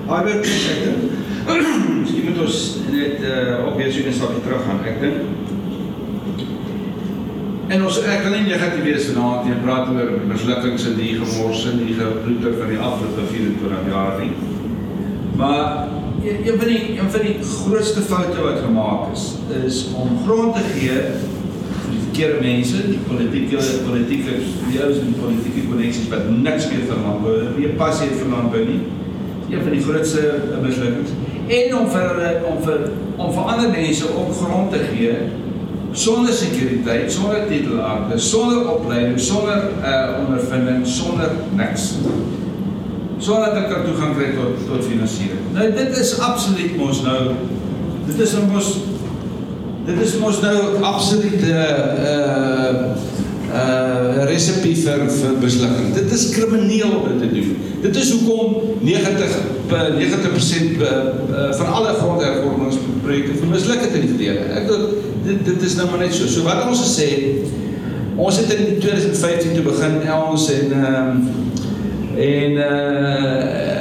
[0.07, 1.01] Albert ek dink
[2.01, 2.59] Miskien moet ons
[2.93, 4.85] net uh op weer so 'n stapie terug gaan.
[4.89, 5.17] Ek dink
[7.69, 9.55] En ons ek kan nie negatief wees vanaand nie.
[9.65, 14.33] Praat oor mislukkings en die gemors en die gebroeder van die afgelope 24 jaar nie.
[15.41, 15.89] Maar
[16.25, 19.25] een van die een van die grootste foute wat gemaak is,
[19.65, 24.39] is om grond te gee vir die verkeerde mense, die politieke politieke
[24.71, 28.65] die ouens in politieke koneksies wat niks meer van landbou, nie passie het vir landbou
[28.65, 28.81] nie.
[29.51, 30.23] Een van die grootste
[30.63, 31.13] mislukkings.
[31.47, 35.17] En om vir hulle om vir om vir ander mense ook grond te gee
[35.95, 41.93] sonder sekuriteit, sonder titelakte, sonder opleiding, sonder uh ondervinding, sonder niks.
[43.25, 45.45] Sonder dat ek toegang kry tot tot finansiering.
[45.57, 47.21] Nou dit is absoluut mos nou
[48.05, 48.73] dit is mos
[49.87, 51.63] dit is mos nou absoluut 'n uh,
[52.11, 52.75] uh
[53.55, 55.95] uh resepie vir vir beslukking.
[55.95, 57.57] Dit is krimineel om dit te doen.
[57.87, 59.39] Dit is hoekom 90
[59.73, 60.85] 90%
[61.57, 64.53] van alle grondhervormingsprojekte vermisluk het in die verlede.
[64.61, 64.85] Ek dink
[65.25, 66.29] dit dit is nou maar net so.
[66.29, 67.49] So wat ons gesê het,
[68.17, 71.44] ons het in 2015 toe begin ons en ehm um,
[72.17, 73.75] en uh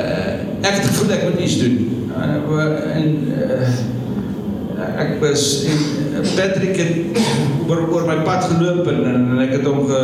[0.63, 1.77] ek het gevoel ek moet iets doen.
[2.13, 3.67] Uh, en uh,
[5.03, 7.17] ek was en Patrick het
[7.67, 10.01] oor oor my pad geloop en, en ek het hom ge,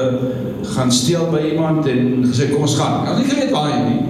[0.75, 3.05] gaan steel by iemand en gesê kom ons gaan.
[3.05, 4.01] Ek het nie geweet waar hy nie.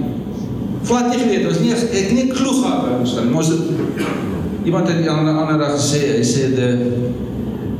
[0.88, 3.30] Flat nie geweet, ons nie ek nie kloeg gehad ons dan.
[3.36, 6.70] Ons het iemand het aan 'n ander dag gesê, hy sê the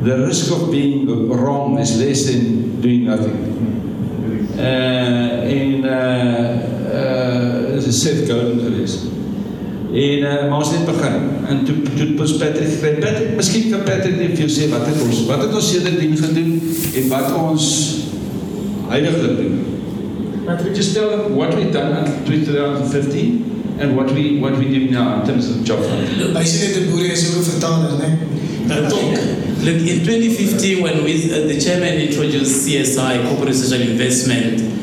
[0.05, 3.37] the risk of being wrong is less than doing nothing.
[4.61, 6.51] Uh en uh
[6.95, 8.95] uh is 'n Seth Godin gewees.
[9.93, 11.17] En uh maar ons het begin
[11.49, 12.93] en toe toe pas Patrick gekry.
[13.01, 16.17] Patrick, miskien kan Patrick net vir jou sê wat het ons wat het ons sedertdien
[16.17, 16.53] gedoen
[16.95, 17.67] en wat ons
[18.89, 19.59] heiliglik doen.
[20.47, 24.91] Patrick just tell them what we done in 2015 and what we what we do
[24.91, 26.37] now in terms of job hunting.
[26.37, 28.19] Hy sê dit boere is ook vertaler, né?
[28.69, 29.40] Dat ook.
[29.61, 34.81] Look, in 2015, when we, uh, the chairman introduced CSI, corporate social investment,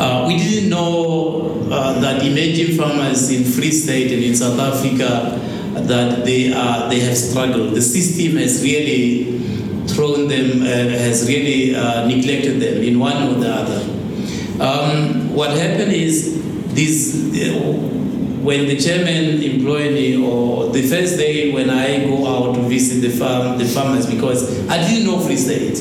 [0.00, 5.36] Uh, we didn't know uh, that emerging farmers in Free State and in South Africa
[5.74, 7.74] that they are they have struggled.
[7.74, 9.38] The system has really
[9.88, 13.80] thrown them, uh, has really uh, neglected them in one or the other.
[14.62, 16.40] Um, what happened is
[16.72, 17.12] this
[18.42, 23.00] when the chairman employed me, or the first day when I go out to visit
[23.00, 25.78] the farm, the farmers, because I didn't know Free State.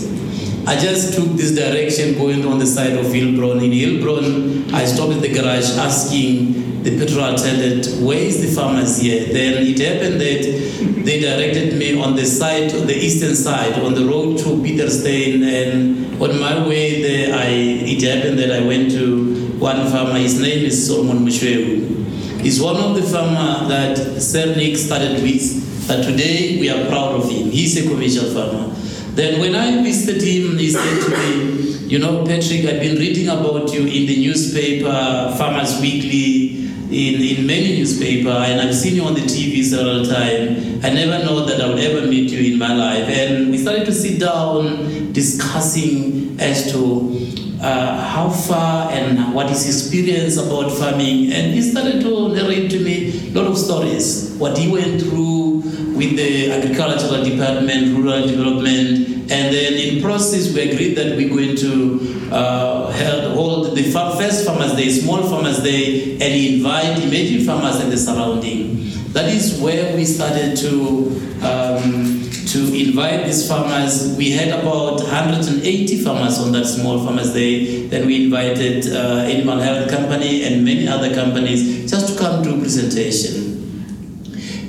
[0.67, 3.63] I just took this direction going on the side of Hillbron.
[3.63, 9.01] In Hillbron, I stopped at the garage asking the petrol attendant, where is the farmers
[9.01, 9.33] here?
[9.33, 14.05] Then it happened that they directed me on the side, the eastern side, on the
[14.05, 15.43] road to Peterstein.
[15.43, 20.19] And on my way there, I, it happened that I went to one farmer.
[20.19, 21.98] His name is Solomon Mushwewu.
[22.41, 25.87] He's one of the farmer that Cernic started with.
[25.87, 27.51] That today we are proud of him.
[27.51, 28.73] He's a commercial farmer.
[29.15, 33.27] Then when I visited him, he said to me, you know, Patrick, I've been reading
[33.27, 39.03] about you in the newspaper, Farmers Weekly, in, in many newspaper, and I've seen you
[39.03, 40.83] on the TV several times.
[40.83, 43.07] I never know that I would ever meet you in my life.
[43.07, 47.29] And we started to sit down discussing as to
[47.61, 51.31] uh, how far and what his experience about farming.
[51.31, 55.61] And he started to narrate to me a lot of stories, what he went through
[55.95, 61.55] with the agricultural department, rural development, and then in process we agreed that we're going
[61.55, 62.91] to uh,
[63.33, 68.89] hold the first farmers day, small farmers day, and invite emerging farmers in the surrounding.
[69.13, 71.07] That is where we started to
[71.41, 74.15] um, to invite these farmers.
[74.17, 77.87] We had about 180 farmers on that small farmers day.
[77.87, 82.59] Then we invited uh, Animal Health Company and many other companies just to come to
[82.59, 83.48] presentation.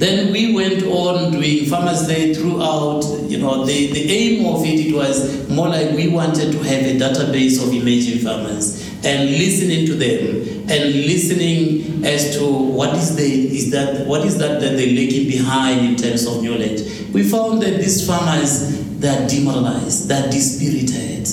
[0.01, 3.03] Then we went on doing Farmers Day throughout.
[3.29, 6.85] You know, the, the aim of it, it was more like we wanted to have
[6.87, 13.15] a database of emerging farmers and listening to them and listening as to what is
[13.17, 16.81] the is that what is that that they're lacking behind in terms of knowledge.
[17.13, 21.27] We found that these farmers they're demoralized, they're dispirited.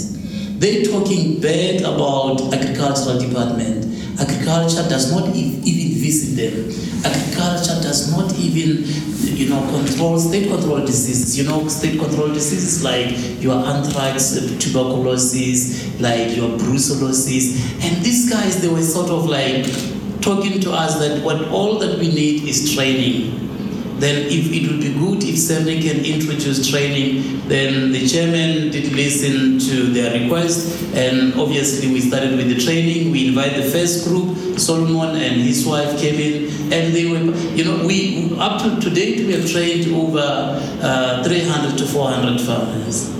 [0.60, 3.87] They're talking bad about agricultural department.
[4.19, 5.62] Agriculture does not even
[6.01, 6.69] visit them.
[7.06, 8.84] Agriculture does not even,
[9.38, 11.38] you know, control state control diseases.
[11.38, 18.30] You know, state control diseases like your anthrax, uh, tuberculosis, like your brucellosis, and these
[18.30, 19.65] guys they were sort of like
[20.21, 23.46] talking to us that what all that we need is training
[23.99, 28.93] then if it would be good if Cernic can introduce training, then the chairman did
[28.93, 33.12] listen to their request, and obviously we started with the training.
[33.12, 37.65] We invited the first group, Solomon and his wife came in, and they were, you
[37.65, 40.19] know, we up to to date we have trained over
[40.81, 43.17] uh, 300 to 400 farmers.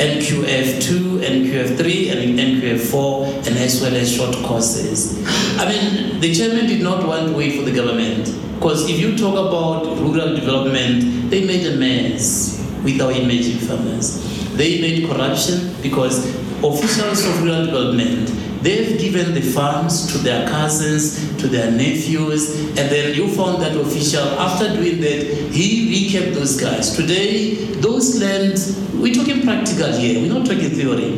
[0.00, 5.22] NQF2, NQF3, and NQF4, and as well as short courses.
[5.58, 8.26] I mean, the chairman did not want to wait for the government.
[8.60, 14.20] Because if you talk about rural development, they made a mess with our emerging farmers.
[14.54, 16.28] They made corruption because
[16.62, 18.28] officials of rural development
[18.60, 23.74] they've given the farms to their cousins, to their nephews, and then you found that
[23.74, 26.94] official after doing that, he recapped those guys.
[26.94, 31.16] Today, those lands, we're talking practical here, we're not talking theory.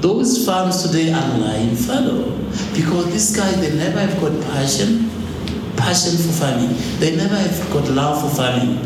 [0.00, 2.36] Those farms today are lying fallow
[2.74, 5.08] because these guys they never have got passion,
[5.82, 6.74] passion for farming.
[6.98, 8.78] They never have got love for farming.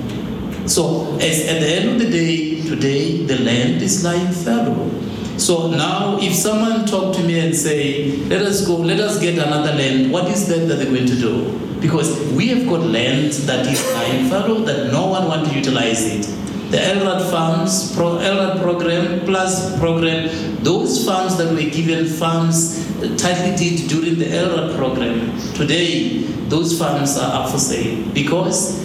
[0.67, 4.91] So as, at the end of the day, today the land is lying fallow.
[5.39, 9.39] So now if someone talk to me and say, let us go, let us get
[9.39, 11.59] another land, what is that that they're going to do?
[11.81, 16.05] Because we have got land that is lying fallow that no one want to utilize
[16.05, 16.36] it.
[16.71, 20.29] The LRAD farms, pro, LRAD program, plus program,
[20.65, 27.43] those farms that were given farms did during the LRAD program, today those farms are
[27.43, 28.85] up for sale because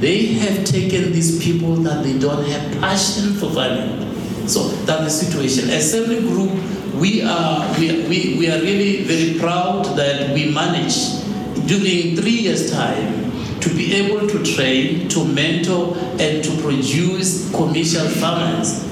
[0.00, 4.48] they have taken these people that they don't have passion for farming.
[4.48, 5.70] So that's the situation.
[5.70, 6.52] As every group,
[6.94, 11.26] we are we, we, we are really very proud that we managed
[11.66, 13.27] during three years' time
[13.60, 18.88] to be able to train, to mentor, and to produce commercial farmers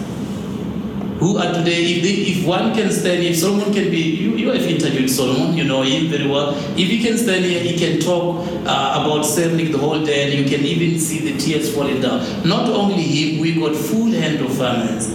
[1.19, 4.49] who are today, if, they, if one can stand, if Solomon can be, you, you
[4.51, 6.55] have interviewed Solomon, you know him very well.
[6.77, 10.35] If he can stand here, he can talk uh, about Cernic the whole day, and
[10.35, 12.21] you can even see the tears falling down.
[12.47, 15.09] Not only him, we got full hand of farmers.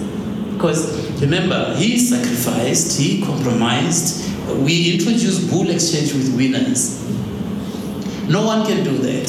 [0.54, 4.28] Because remember, he sacrificed, he compromised.
[4.64, 7.00] We introduced bull exchange with winners.
[8.32, 9.28] No one can do that.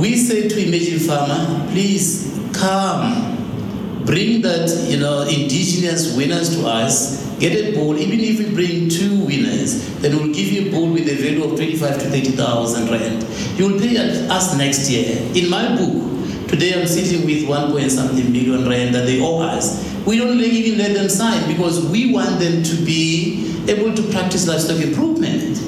[0.00, 7.24] We say to emerging farmer, please come, bring that you know indigenous winners to us,
[7.38, 10.90] get a ball, even if we bring two winners, then we'll give you a ball
[10.90, 13.22] with a value of 25 to 30,000 rand.
[13.56, 13.96] You'll pay
[14.28, 15.16] us next year.
[15.36, 19.40] In my book, today I'm sitting with one point something million rand that they owe
[19.40, 19.86] us.
[20.04, 24.48] We don't even let them sign because we want them to be able to practice
[24.48, 25.67] livestock improvement.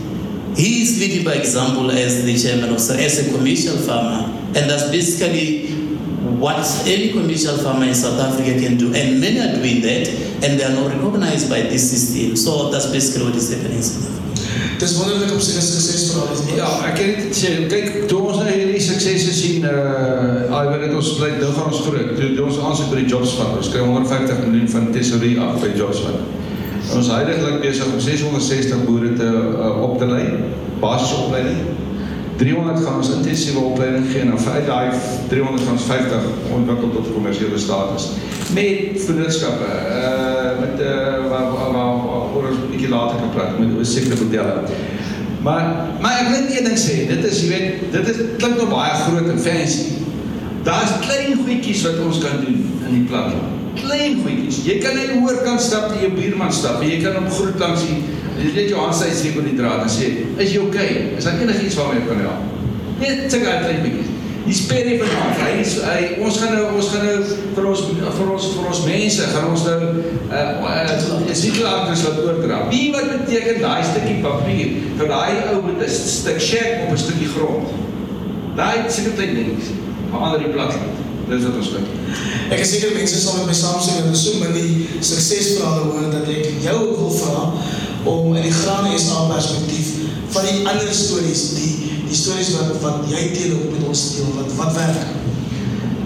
[0.57, 4.91] He is leading by example as the chairman of as a commercial farmer, and that's
[4.91, 5.71] basically
[6.39, 8.93] what any commercial farmer in South Africa can do.
[8.95, 10.09] And many are doing that,
[10.43, 12.37] and they are not recognized by this system.
[12.37, 14.21] So that's basically what is happening in South Africa.
[14.81, 18.47] Dis wonderlik om seker suksesverhale te Ja, ek het dit sê, kyk, toe ons nou
[18.49, 22.15] hierdie suksesse sien, uh, I weet dit ons bly nou gaan ons groot.
[22.17, 25.75] Toe, ons aansoek by die Jobs Fund, ons kry 150 miljoen van tesorie af by
[25.77, 26.25] Jobs Fund.
[26.89, 30.25] Ons huidiglik besig om 660 boere te uh, op te lei,
[30.81, 31.61] basisopleiding.
[32.41, 34.95] 300 gaan ons intensiewe opleiding gee en vir daai
[35.29, 38.07] 300 gaan ons 50 ontwikkel tot kommersiële status.
[38.57, 43.59] Met vennootskappe, uh met uh waar waar waar oor ons 'n bietjie later kan praat
[43.59, 44.57] met 'n sekere modelle.
[45.43, 45.65] Maar
[46.01, 48.69] maar ek wil net een ding sê, dit is jy weet, dit is klink nou
[48.69, 49.85] baie groot en fancy.
[50.63, 53.60] Daar's klein goedjies wat ons kan doen in die platteland.
[53.79, 54.65] Klein goedjies.
[54.67, 57.59] Jy kan net hoor kan stap die jou buurman stap en jy kan hom groet
[57.63, 57.99] langs die
[58.41, 60.07] jy weet jou aansy sê op die draad en sê,
[60.39, 61.13] "Is jy okay?
[61.19, 62.41] Is daar enigiets waarmee ek kan help?"
[63.01, 64.09] Net sulke klein bietjies.
[64.47, 67.19] Die sperry van hom, hy is hy ons gaan nou ons gaan nou
[67.57, 67.81] vir ons
[68.17, 69.81] vir ons vir ons mense gaan ons nou
[70.31, 72.63] uh uh siekelaars wat oordra.
[72.71, 76.99] Wie wat beteken daai stukkie papier vir daai ou met 'n stuk cheque op 'n
[77.05, 77.69] stukkie grond?
[78.57, 79.71] Daai sulke klein dingetjies
[80.11, 81.00] verander die platteland.
[81.31, 81.85] Dis wat ons doen.
[82.51, 86.27] Ek is seker mense sal met my saamstem en so min die suksesverhale hoor dat
[86.33, 87.45] ek jou wil vra
[88.11, 89.93] om in die grane SA perspektief
[90.35, 91.71] van die ander stories, die
[92.11, 93.23] die stories wat wat jy
[93.55, 95.07] op met ons deel wat wat werk.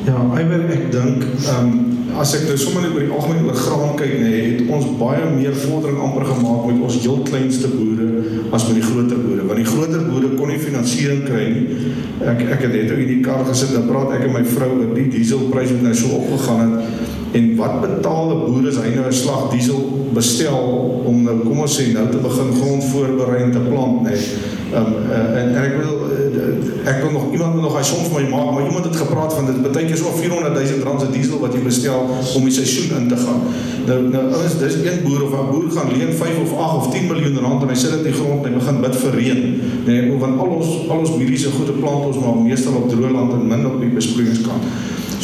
[0.04, 3.56] Ja, Iwer, ek dink ehm um, as ek nou sommer net oor die algemeen oor
[3.58, 7.70] graan kyk nê, nee, het ons baie meer vordering amper gemaak met ons heel kleinste
[7.72, 8.10] boere
[8.54, 11.80] as met die groter boere, want die groter boere kon nie finansiering kry nie.
[12.20, 14.70] Ek ek het net ook in die kar gesit en praat ek en my vrou
[14.76, 18.94] oor die dieselpryse wat nou so opgegaan het en wat betaal 'n boer as hy
[18.94, 19.80] nou 'n slag diesel
[20.14, 24.10] bestel om nou kom ons sê nou te begin grond voorberei en te plant nê.
[24.10, 24.52] Nee.
[24.74, 28.14] Um, uh, en, en ek wil uh, ek wil nog iemand nog hy som vir
[28.22, 31.10] my maak, maar iemand het gepraat van dit baie keer so 400 000 rand se
[31.14, 33.44] diesel wat jy bestel om die seisoen in te gaan.
[33.86, 36.90] Nou nou ouens, dis een boer of 'n boer gaan leen 5 of 8 of
[36.94, 39.14] 10 miljoen rand en hy sit dit in die grond en hy begin bid vir
[39.20, 39.40] reën.
[39.86, 43.32] Nee, want al ons al ons mediese goede plant ons maar meestal op droë land
[43.32, 44.62] en min op die besproeiingskant.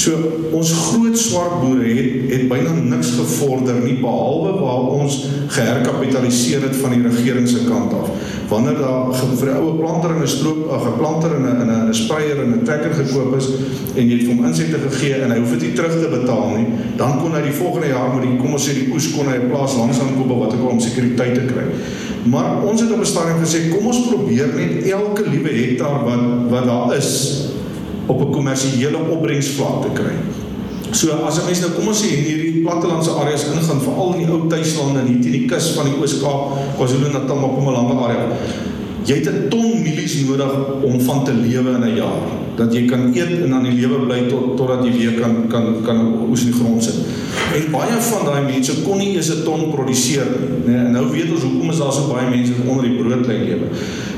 [0.00, 0.16] So
[0.56, 5.16] ons groot swart boere het het byna niks gevorder nie behalwe waar ons
[5.52, 8.08] geherkapitaliseer het van die regering se kant af.
[8.48, 11.94] Wanneer daar vir 'n oue planter en 'n stroop 'n geplanter en 'n in 'n
[11.94, 13.48] spreier en 'n trekker gekoop is
[13.96, 16.66] en jy het hom insette gegee en hy hoef dit nie terug te betaal nie,
[16.96, 19.36] dan kon hy die volgende jaar met die kom ons sê die oes kon hy
[19.36, 21.64] 'n plaas langs aan koop wat ek om sekuriteit te kry.
[22.24, 26.50] Maar ons het op 'n stadium gesê kom ons probeer net elke liewe hektaar wat
[26.50, 27.49] wat daar is
[28.10, 30.14] op 'n kommersiële opbrengsvlak te kry.
[30.90, 34.18] So as 'n mens nou kom ons sê in hierdie plattelandse areas ingaan veral in
[34.24, 36.40] die ou tuislande hier teen die kus van die Oos-Kaap,
[36.76, 37.38] KwaZulu-Natal
[37.72, 38.26] lange area.
[39.04, 42.22] Jy het 'n ton mielies nodig om van te lewe in 'n jaar.
[42.56, 45.82] Dat jy kan eet en aan die lewe bly tot totdat jy weer kan kan
[45.84, 45.98] kan
[46.30, 46.94] oes in die grond sit.
[47.54, 50.74] En baie van daai mense kon nie eens 'n ton produseer nie.
[50.74, 53.44] Nee, en nou weet ons hoekom is daar so baie mense wat onder die broodlyn
[53.44, 53.66] lewe.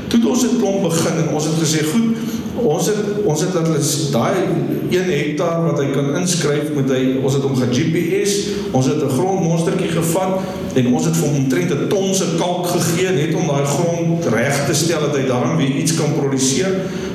[0.07, 2.17] Toe het ons het klomp begin en ons het gesê goed,
[2.61, 4.35] ons het ons het dat hulle daai
[4.93, 8.35] 1 hektaar wat hy kan inskryf met hy ons het hom ge GPS
[8.71, 12.67] ons het 'n grondmonstertjie gevat en ons het vir hom omtrent 'n ton se kalk
[12.67, 16.69] gegee net om daai grond reg te stel dat hy daarom weer iets kan produseer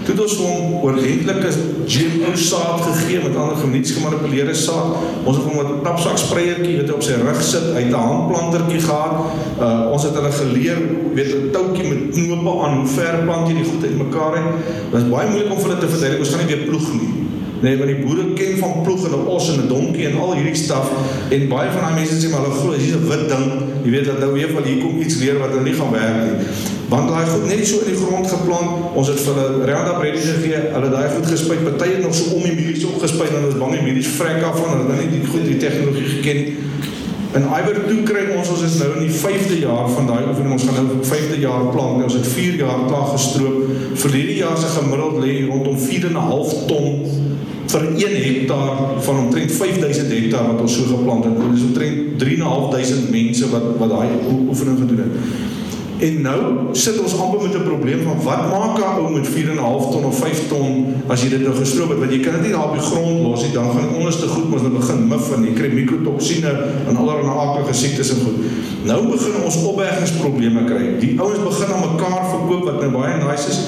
[0.09, 1.51] toe het ons hom oordentlike
[1.85, 4.97] GMO saad gegee met ander geneties gemanipuleerde saad
[5.29, 8.81] ons het hom 'n tapsak spreiertjie weet op sy rug sit hy het 'n handplantertjie
[8.89, 9.15] gehad
[9.61, 10.81] uh, ons het hulle geleer
[11.13, 14.49] weet 'n toutjie met knope aan hoe ver plant jy die goed uitmekaar het
[14.93, 16.25] dit is baie moeilik om vir hulle te verduidelik.
[16.25, 17.11] Ons gaan nie weer ploeg nie.
[17.61, 20.35] Nee, want die boere ken van ploeg en 'n os en 'n donkie en al
[20.35, 20.91] hierdie staf
[21.31, 23.47] en baie van daai mense sê maar hulle glo dis 'n wit ding.
[23.85, 26.17] Jy weet dat nou weer van hier kom iets weer wat hulle nie gaan werk
[26.25, 26.78] nie.
[26.89, 28.95] Want daai goed net so in die grond geplant.
[28.97, 30.61] Ons het vir hulle Roundup ready gegee.
[30.73, 31.61] Hulle daai goed gespuit.
[31.67, 34.57] Party het nog so om die mielies opgespuit en ons bang die mielies vrek af
[34.57, 36.57] van hulle nie die goed die tegnologie geken nie.
[37.37, 40.55] In Iwer toe kry ons ons is nou in die 5de jaar van daai oefening.
[40.57, 42.01] Ons gaan nou 5de jaar plant.
[42.07, 43.69] Ons het 4 jaar klaar gestroop.
[44.05, 47.05] Vir hierdie jaar se gemiddeld lê rondom 4.5 ton
[47.69, 51.37] vir 1 hektaar van omtrent 5000 hektaar wat ons so geplant het.
[51.37, 54.09] Dit is omtrent 3.500 mense wat wat daai
[54.49, 55.57] oefening gedoen het.
[55.99, 56.41] En nou
[56.79, 60.19] sit ons amper met 'n probleem van wat maak 'n ou met 4.5 ton of
[60.19, 62.73] 5 ton as jy dit nou gestroop het want jy kan dit nie daar op
[62.79, 65.73] die grond los nie dan gaan onderste goed mos nou begin mif en jy kry
[65.73, 66.53] mikrotoksine
[66.89, 68.39] en allerlei aardige siektes en goed.
[68.85, 70.99] Nou begin ons opbergingsprobleme kry.
[70.99, 73.61] Die ouens begin aan mekaar verkoop wat nou baie nice is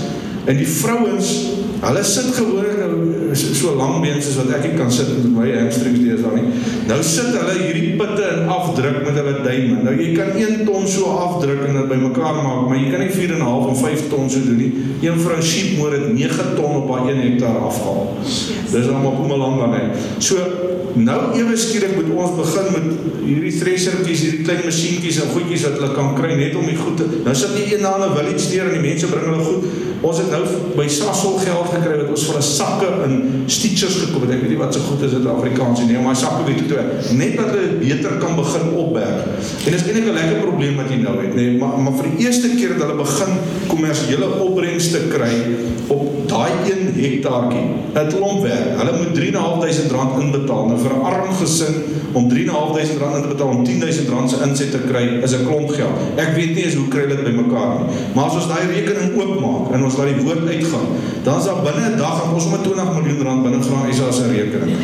[0.45, 1.47] en die vrouens
[1.81, 5.29] Hulle sit gewoonlik nou so, so lank been soos wat ek nie kan sit met
[5.33, 6.59] my hamstrings deesdae nie.
[6.91, 9.79] Nou sit hulle hierdie pitte in afdruk met hulle duime.
[9.87, 13.13] Nou jy kan 1 ton so afdruk en dit bymekaar maak, maar jy kan nie
[13.15, 14.71] 4.5 of 5 ton so doen nie.
[15.07, 18.05] Een vrou sheep moet dit 9 ton op haar 1 hektaar afhaal.
[18.27, 20.05] Dis dan maar Mpumalanga net.
[20.21, 20.37] So
[21.01, 22.89] nou ewe skielik moet ons begin met
[23.25, 26.99] hierdie threshertjies, hierdie klein masjienkies en goedjies wat hulle kan kry net om die goed
[26.99, 29.65] te Nou sit jy een na 'n village deur en die mense bring hulle goed.
[30.01, 30.45] Ons het nou
[30.77, 33.15] by Sasol geld gekry wat ons vir 'n sakke in
[33.47, 34.35] stitchers gekoop het.
[34.37, 36.85] Ek weet nie wat so goed is dit Afrikaans nie, maar sakke weet toe
[37.17, 39.25] net dat hulle beter kan begin opberg.
[39.67, 42.27] En dis eintlik 'n lekker probleem wat jy nou het, nê, maar maar vir die
[42.27, 43.33] eerste keer dat hulle begin
[43.69, 45.35] kommersiële opbrengs te kry
[45.89, 47.67] op daai 1 hektaartjie.
[47.95, 48.79] 'n Klomp werk.
[48.79, 50.67] Hulle moet 3.500 rand inbetaal.
[50.67, 51.75] Nou vir 'n arm gesin
[52.13, 55.47] om 3.500 rand in te betaal om 10000 rand se inset te kry is 'n
[55.47, 55.97] klomp geld.
[56.17, 57.89] Ek weet nie eens hoe kry dit bymekaar nie.
[58.15, 60.89] Maar as ons daai rekening oopmaak en ons laat die woord uitgaan,
[61.23, 64.27] dan is daar binne 'n dag ons om 20 miljoen rand binne gaan SA se
[64.27, 64.77] rekening.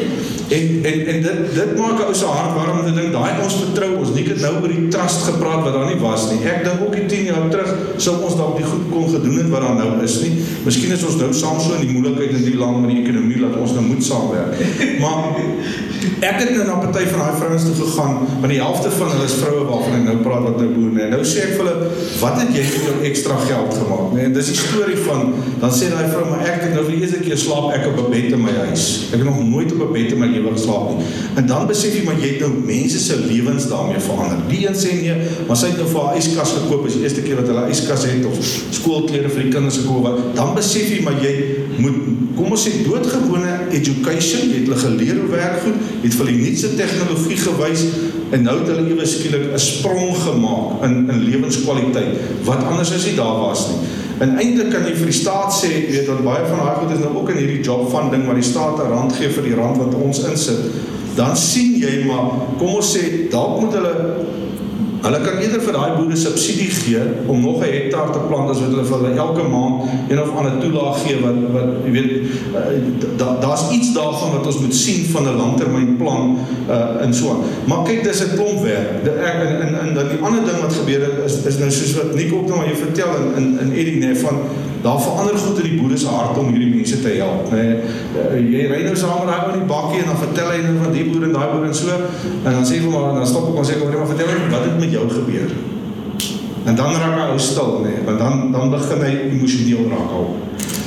[0.49, 3.33] En en en dit dit maak 'n ou se hart warm om te dink daai
[3.45, 6.41] ons vertrou ons nie het nou oor die trust gepraat wat daar nie was nie.
[6.45, 9.49] Ek dink ook die 10 jaar terug sou ons dalk die goed kon gedoen het
[9.49, 10.33] wat daar nou is nie.
[10.64, 13.41] Miskien is ons nou saam so in die moeilikheid in die land met die ekonomie
[13.41, 14.55] dat ons nou moet saamwerk.
[15.03, 15.41] Maar
[16.20, 19.26] ek het nou na party van daai vrouens toe gegaan, want die helfte van hulle
[19.28, 21.09] is vroue waarvan ek nou praat wat nou boer, nee.
[21.12, 21.90] Nou sê ek vir hulle,
[22.20, 25.70] "Wat het jy met jou ekstra geld gemaak?" Nee, en dis die storie van dan
[25.70, 28.11] sê daai vrou, "Maar ek het nou vir die eerste keer slaap ek op 'n
[28.11, 29.07] bed in my huis.
[29.12, 31.94] Ek het nog nooit op 'n bed in my lewe geslaap nie." En dan besef
[31.94, 34.38] jy maar jy het nou mense se lewens daarmee verander.
[34.48, 37.22] Die een sê nee, maar sy het nou vir haar yskas gekoop, is die eerste
[37.22, 38.36] keer wat hulle yskas het of
[38.70, 40.34] skoolklere vir die kinders gekoop.
[40.34, 41.34] Dan besef jy maar jy
[41.76, 41.94] moet
[42.37, 46.39] kom ons sê doodgewone education, jy het hulle geleer hoe werk goed, het vir die
[46.43, 47.84] nuutste tegnologie gewys
[48.34, 53.05] en nou het hulle ewe skielik 'n sprong gemaak in in lewenskwaliteit wat anders as
[53.05, 53.89] dit daar was nie.
[54.18, 56.93] En eintlik kan jy vir die staat sê, jy weet dat baie van daai goed
[56.95, 59.55] is nou ook in hierdie job funding waar die staat 'n rand gee vir die
[59.55, 60.61] rand wat ons insit.
[61.16, 62.24] Dan sien jy maar
[62.59, 63.95] kom ons sê dalk moet hulle
[65.07, 68.59] Hulle kan eerder vir daai boere subsidie gee om nog 'n hektaar te plant as
[68.61, 72.11] wat hulle vir hulle elke maand een of ander toelaag gee wat wat jy weet
[72.59, 76.38] uh, daar's da iets daarvan wat ons moet sien van 'n langtermynplan
[76.68, 77.44] uh in so.
[77.64, 79.04] Maar kyk dis 'n klomp werk.
[79.04, 81.70] De, ek en en en dan die ander ding wat gebeur het is is nou
[81.70, 84.36] soos wat Nico ook nou maar jy vertel in in in Eddie nê van
[84.82, 87.64] daar verander goed in die boere se hart om hierdie mense te help nê.
[88.18, 90.61] Uh, jy ry nou saam met daai ou in die bakkie en dan vertel hy
[90.66, 91.94] nou van die boere en daai boere en so
[92.44, 94.78] en dan sê hy maar dan stop ek maar sê kom maar vertel wat het
[94.82, 95.55] met jou gebeur.
[96.66, 100.18] En dan raak hy ou stil nê, nee, want dan dan begin hy emosioneel raak
[100.18, 100.28] al.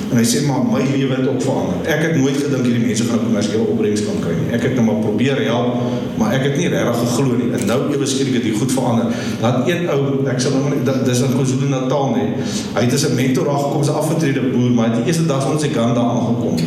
[0.10, 1.84] En hy sê maar my lewe het ook verander.
[1.93, 4.47] Ek het nooit gedink hierdie mense gaan kommersiële opbrengs kan kry nie.
[4.57, 5.84] Ek het nou maar probeer help,
[6.18, 7.49] maar ek het nie regtig geglo nie.
[7.53, 9.20] En nou ewe skielik het dit goed verander.
[9.43, 9.99] Dat een ou,
[10.34, 12.26] ek hom nou dis in KwaZulu-Natal nê.
[12.74, 15.26] Hy het as 'n mentor daar gekom, 'n afgetrede boer, maar hy het die eerste
[15.30, 16.57] dag ons daar aangekom.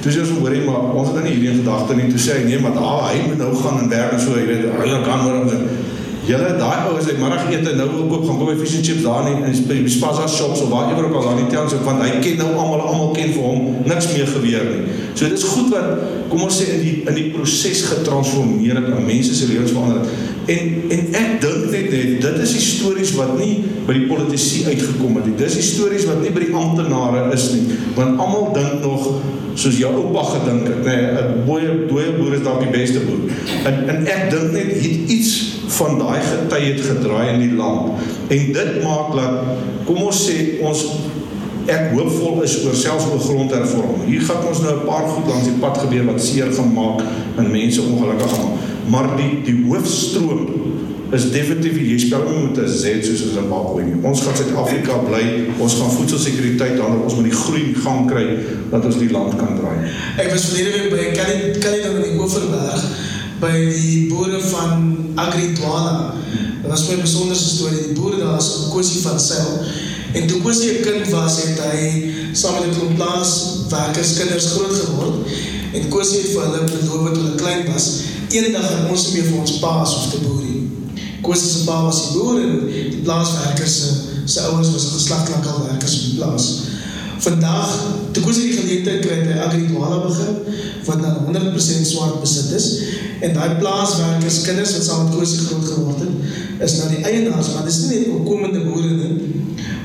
[0.00, 2.08] Toe sê ons hoor hy maar ons het nou nie hierdie gedagte nie.
[2.08, 4.46] Toe sê hy nee, maar daar hy moet nou gaan en werk en so, jy
[4.46, 5.52] weet, hy kan hoor ons
[6.26, 9.04] Julle daai ou as ek middagete nou wil koop, gaan koop by fish and chips
[9.04, 11.84] daar nie in die Spaza shops of waar ewer ook al daar nie tans ook
[11.86, 14.96] want hy ken nou almal almal ken vir hom niks meer gebeur nie.
[15.14, 16.02] So dit is goed wat
[16.32, 20.02] kom ons sê in die in die proses getransformeer het en mense se lewens verander
[20.02, 20.34] het.
[20.50, 25.20] En en ek dink net net dit is stories wat nie by die politici uitgekom
[25.20, 25.38] het nie.
[25.38, 27.78] Dis stories wat nie by die amptenare is nie.
[27.94, 29.12] Want almal dink nog
[29.56, 33.00] soos jou oupa gedink het, nê, nee, 'n boeie dooie boer is dalk die beste
[33.06, 33.30] boer.
[33.64, 35.32] En en ek dink net het iets
[35.78, 38.00] van daai gety het gedraai in die land.
[38.28, 39.32] En dit maak dat
[39.84, 40.84] kom ons sê ons
[41.66, 44.04] ek hoopvol is oor selfs oor grondhervorming.
[44.06, 47.02] Hier gaan ons nou 'n paar goed langs die pad gebeur wat seer gemaak
[47.36, 48.58] en mense ongelukkig gemaak.
[48.86, 50.65] Maar die die hoofstroom
[51.14, 53.82] is definitief jy spel nie met 'n Z soos in Zimbabwe.
[54.02, 55.46] Ons gaan Suid-Afrika bly.
[55.58, 58.26] Ons gaan voedselsekuriteit dan ons moet die groei gang kry
[58.70, 59.78] dat ons die land kan draai.
[60.18, 62.82] Ek was verlede week by Kelly Kelly dan in Oeverberg
[63.38, 66.14] by die boere van Agri Dwala.
[66.62, 67.86] Dit was 'n besonderse storie.
[67.86, 69.62] Die boere daar is kwessie van seil.
[70.12, 74.74] En toe kwessie 'n kind was, het hy saam met 'n klomp plaaswerkers kinders groot
[74.74, 75.16] geword.
[75.72, 77.86] En kwessie het vir hulle beloof dat hulle klein was,
[78.28, 80.46] eendag gaan ons meer vir ons paas of te boer
[81.26, 83.92] Kwessie se pa was die boer en die plaaswerkers se
[84.26, 86.46] se ouers was geslagtelike werkers op die plaas.
[87.26, 87.70] Vandag,
[88.14, 90.40] toe kwessie die geleentheid kry by Agri Dwala begin
[90.86, 92.66] wat nou 100% swart besit is
[93.26, 97.48] en daai plaaswerkers kinders wat saam met Kosie groot geword het is nou die eienaars
[97.54, 99.36] maar dis nie net opkomende boere nie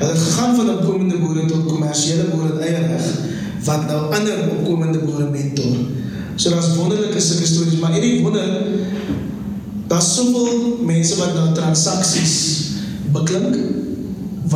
[0.02, 3.10] Hulle het gegaan van opkomende boere tot kommersiële boere in eie reg
[3.66, 5.76] wat nou ander opkomende boere mentor.
[6.36, 8.48] So daar's wonderlike sulke stories, maar hierdie wonder
[9.92, 12.40] daar's soveel mense wat nou transaksies
[13.12, 13.60] beklink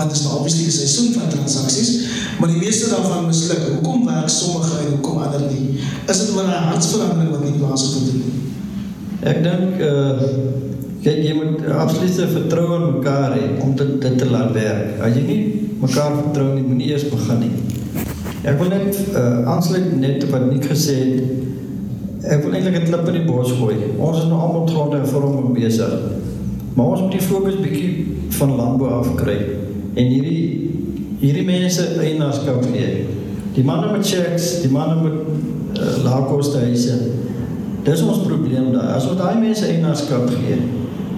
[0.04, 1.90] dit is nou obviously 'n seisoen van transaksies,
[2.40, 3.60] maar die meeste daarvan misluk.
[3.74, 5.80] Hoekom werk sommige en hoekom ander nie?
[6.08, 8.34] Is dit oor 'n hartsverandering wat nie plaasgevind het nie?
[9.22, 10.12] Ek dink uh
[11.06, 15.00] kyk jy moet absolute vertroue in mekaar hê om dit dit te laat werk.
[15.02, 17.52] As jy nie mekaar vertrou nie, moenie eers begin nie.
[18.44, 21.45] Ek wil net uh aansluit net wat Nick gesê het.
[22.24, 23.76] Ek wil eintlik 'n klip in die bos gooi.
[23.97, 25.93] Ons is nou almal gronde en vorm besig.
[26.76, 29.38] Maar ons moet die fokus bietjie van landbou af kry
[29.95, 30.72] en hierdie
[31.20, 33.05] hierdie mense eienaarskap gee.
[33.55, 35.13] Die manne met checks, die manne met
[35.80, 36.97] uh, laagkoste huise.
[37.84, 38.95] Dis ons probleem daar.
[38.97, 40.59] As ons daai mense eienaarskap gee,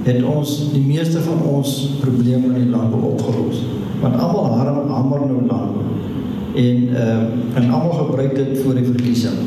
[0.05, 1.73] het ons die meeste van ons
[2.03, 3.63] probleme in die landbou opgelos.
[4.01, 5.85] Want almal harm hamer nou landbou.
[6.57, 9.41] En ehm uh, en almal gebruik dit vir die verkiesing.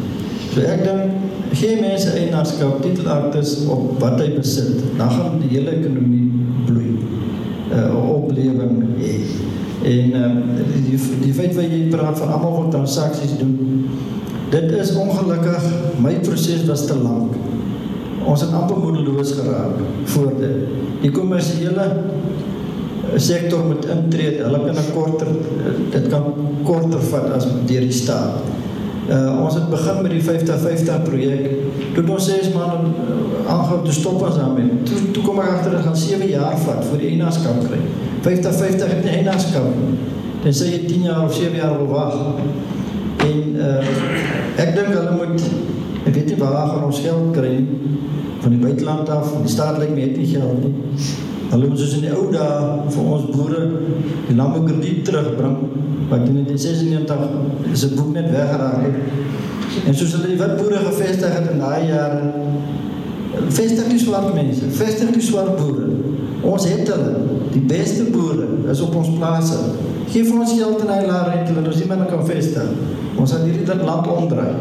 [0.50, 5.76] So ek dink gee mense eienaarskap, titelaktes op wat hy besit, dan gaan die hele
[5.76, 6.30] ekonomie
[6.66, 6.94] bloei.
[7.70, 9.14] 'n uh, oplewing hê.
[9.86, 10.30] En uh,
[10.86, 13.86] die die feit wat jy praat van almal wat transaksies doen,
[14.50, 15.68] dit is ongelukkig
[16.02, 17.36] my proses was te lank.
[18.26, 19.78] Ons het amper moedeloos geraak
[20.14, 20.74] voor dit.
[21.04, 21.86] Die kommersiële
[23.16, 25.30] sektor moet intree, hulle kan 'n korter
[25.90, 26.24] dit kan
[26.64, 28.42] korter vat as deur die staat.
[29.10, 31.46] Uh, ons het begin met die 50-50 projek.
[31.96, 34.82] Toe ons 6 maande uh, aangehou te stop ons daarmee.
[34.86, 37.80] Toe, toe kom ek agter dit gaan 7 jaar vat voor die eienaarskap kry.
[38.28, 39.96] 50-50 het nie eienaarskap nie.
[40.44, 42.14] Dan sê jy 10 jaar of 7 jaar wil wag.
[43.26, 43.82] En uh,
[44.62, 45.50] ek dink hulle moet
[46.06, 47.80] ek weet nie waar gaan ons geld kry nie
[48.40, 50.72] van die buiteland af, die staat lyk my het nie geld nie.
[51.50, 53.62] Hulle moet soos in die ou dae vir ons boere
[54.28, 55.56] die landboukrediet terugbring
[56.10, 58.96] wat in 1996 is 'n boek net weggeraak het.
[59.86, 62.22] En soos hulle die wit boere gevestig het in daai jare
[63.48, 65.88] vestig die swart mense, vestig die swart boere.
[66.42, 67.14] Ons het hulle,
[67.52, 69.58] die beste boere is op ons plase.
[70.10, 72.70] Geef ons geld en hy laat rent, dat ons meer kan vestig.
[73.16, 74.54] Ons gaan hierdie land omdraai.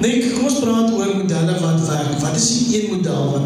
[0.00, 2.14] Nee, kom ons praat oor modelle wat werk.
[2.22, 3.42] Wat is die een model wat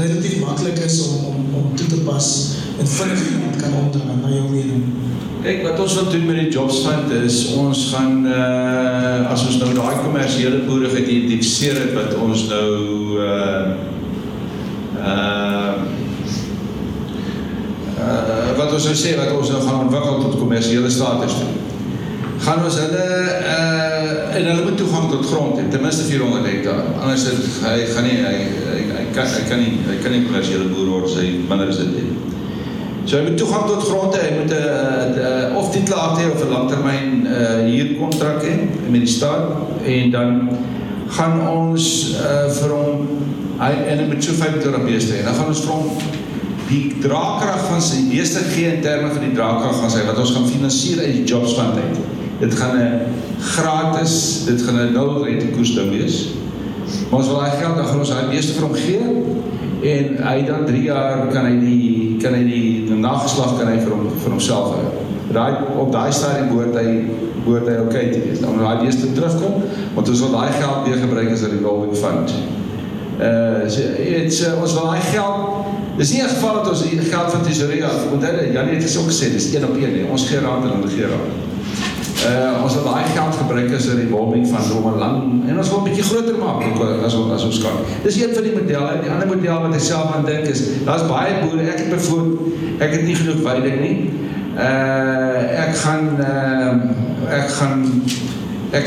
[0.00, 2.28] relatief maklik is om om om toe te pas
[2.78, 4.84] en vinnig iemand kan omdraai na jou mening?
[5.44, 9.58] Kyk, wat ons wil doen met die Jobs Fund is ons gaan uh as ons
[9.62, 12.70] nou daai kommersiële boere geïdentifiseer het wat ons nou
[13.20, 13.66] uh
[15.04, 15.74] uh
[17.98, 21.63] uh wat ons nou sê wat ons nou gaan ontwikkel tot kommersiële status toe.
[22.44, 23.04] Gaan ons hulle
[23.48, 23.92] uh
[24.34, 26.80] en hulle moet toegang tot grond hê, ten minste 400 hektaar.
[26.98, 30.24] Anders het hy gaan nie hy hy, hy kan hy kan nie hy kan nie
[30.26, 32.34] kommersiële boer word as hy minder as dit het.
[33.06, 36.52] So hy moet toegang tot grond hê, hy moet 'n of titelakte hê of 'n
[36.52, 38.54] langtermyn uh huurkontrak hê
[38.90, 39.54] met die staat
[39.94, 40.34] en dan
[41.16, 41.86] gaan ons
[42.18, 43.06] uh vir hom
[43.62, 45.22] hy en hy moet so 25 beeste hê.
[45.24, 45.86] Dan gaan ons vir hom
[46.68, 50.34] die draagkrag van sy beeste gee in terme van die draagkrag van sy wat ons
[50.36, 52.23] gaan finansier uit die jobs fund uit.
[52.44, 53.00] Dit gaan 'n
[53.40, 56.28] gratis, dit gaan 'n nul rente koers ding wees.
[57.10, 59.04] Maar ons wil daai geld dan gaan ons daai beeste vir hom gee
[59.94, 63.78] en hy dan 3 jaar kan hy die kan hy die, die nageslag kan hy
[63.80, 64.84] vir hom vir homself hou.
[65.32, 67.04] Daai op daai stadium behoort hy
[67.44, 68.40] behoort hy okay te wees.
[68.40, 69.64] Dan daai beeste terugkom,
[69.94, 72.34] want ons wil daai geld weer gebruik as 'n revolving fund.
[73.20, 75.64] Uh so, it's uh, ons wil daai geld
[75.96, 78.10] Dis nie 'n geval dat ons hier geld van tesorie af.
[78.12, 80.04] Onthou, Janie het gesê, dis een op een nie.
[80.10, 81.53] Ons gee raad en hulle gee raad.
[82.22, 85.70] Uh ons wil daai geld gebruik as 'n revolving van om 'n lang en ons
[85.70, 87.76] wil 'n bietjie groter maak ook as ons as ons kan.
[88.02, 89.00] Dis een van die modelle.
[89.02, 91.68] Die ander model wat ek self aan dink is, daar's baie boere.
[91.68, 92.38] Ek het byvoorbeeld
[92.78, 93.96] ek het nie genoeg veiding nie.
[94.56, 96.72] Uh ek gaan uh
[97.38, 98.02] ek gaan
[98.70, 98.86] ek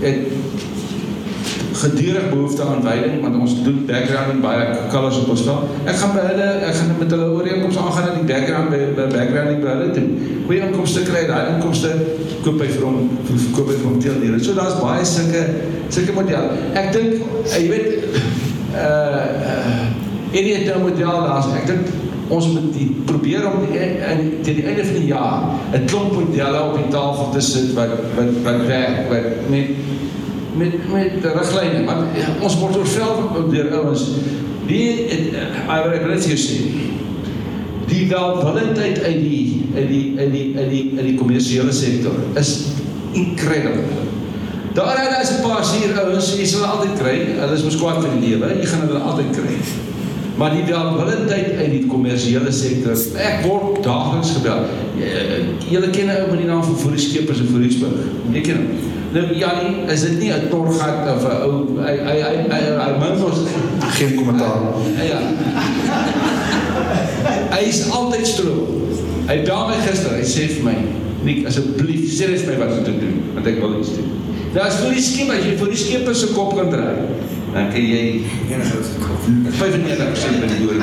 [0.00, 0.16] het
[1.82, 5.76] gedurig behoefte aan veiding want ons doen backgrounding baie kalvers op ons veld.
[5.84, 9.06] Ek gaan by hulle ek gaan met hulle ooreenkomste aangaan aan die background by, by
[9.12, 10.10] backgrounding by hulle doen.
[10.48, 11.92] Goeie inkomste kry, daai inkomste
[12.44, 12.98] koop hy vir hom
[13.28, 14.42] verkoop hy vir hom teeldiere.
[14.42, 15.44] So daar's baie sulke
[15.94, 16.50] sulke model.
[16.78, 17.88] Ek dink uh, jy weet
[18.74, 19.86] uh uh
[20.36, 21.96] enige uh, nou model daar's ek dink
[22.28, 26.12] ons moet die probeer om die, in teen die einde van die jaar 'n klomp
[26.12, 29.72] modelle op die tafel te sit wat wat wat werk wat met
[30.58, 34.04] met met riglyne want ja, ons word oorvel deur ouens
[34.68, 36.58] wie ek wil net sê
[37.88, 39.44] die welwillendheid uit die
[39.74, 42.54] uit die uit die uit die uit die kommersiële sektor is
[43.16, 44.06] incredible
[44.76, 48.18] daar is 'n paar hier ouens jy sal altyd kry hulle is mos kwaad vir
[48.18, 49.60] die lewe jy gaan hulle altyd kry
[50.38, 52.94] Maar die welwillendheid uit die kommersiële sektor.
[53.18, 54.68] Ek word daagliks gebel.
[55.02, 58.06] Eh, Julle ken 'n ou met die naam van Fourie Skeepers in Fourierburg.
[58.32, 58.97] Jy ken hom.
[59.12, 62.90] Nou Janie, is dit nie 'n torgat of 'n ou hy hy hy hy, hy
[63.00, 63.38] min ons
[63.96, 64.60] Geen kommentaar.
[65.02, 65.20] ja.
[67.50, 68.60] Hy is altyd stroom.
[69.26, 70.76] Hy bel my gister, hy sê vir my,
[71.24, 74.08] "Nik, asseblief, sê net vir my wat om te doen, want ek wil iets doen."
[74.54, 76.96] Daar's vir die skip, as jy vir die skip se kop kan draai,
[77.54, 79.20] dan kan jy Enige kop.
[79.52, 80.82] 95% van die dood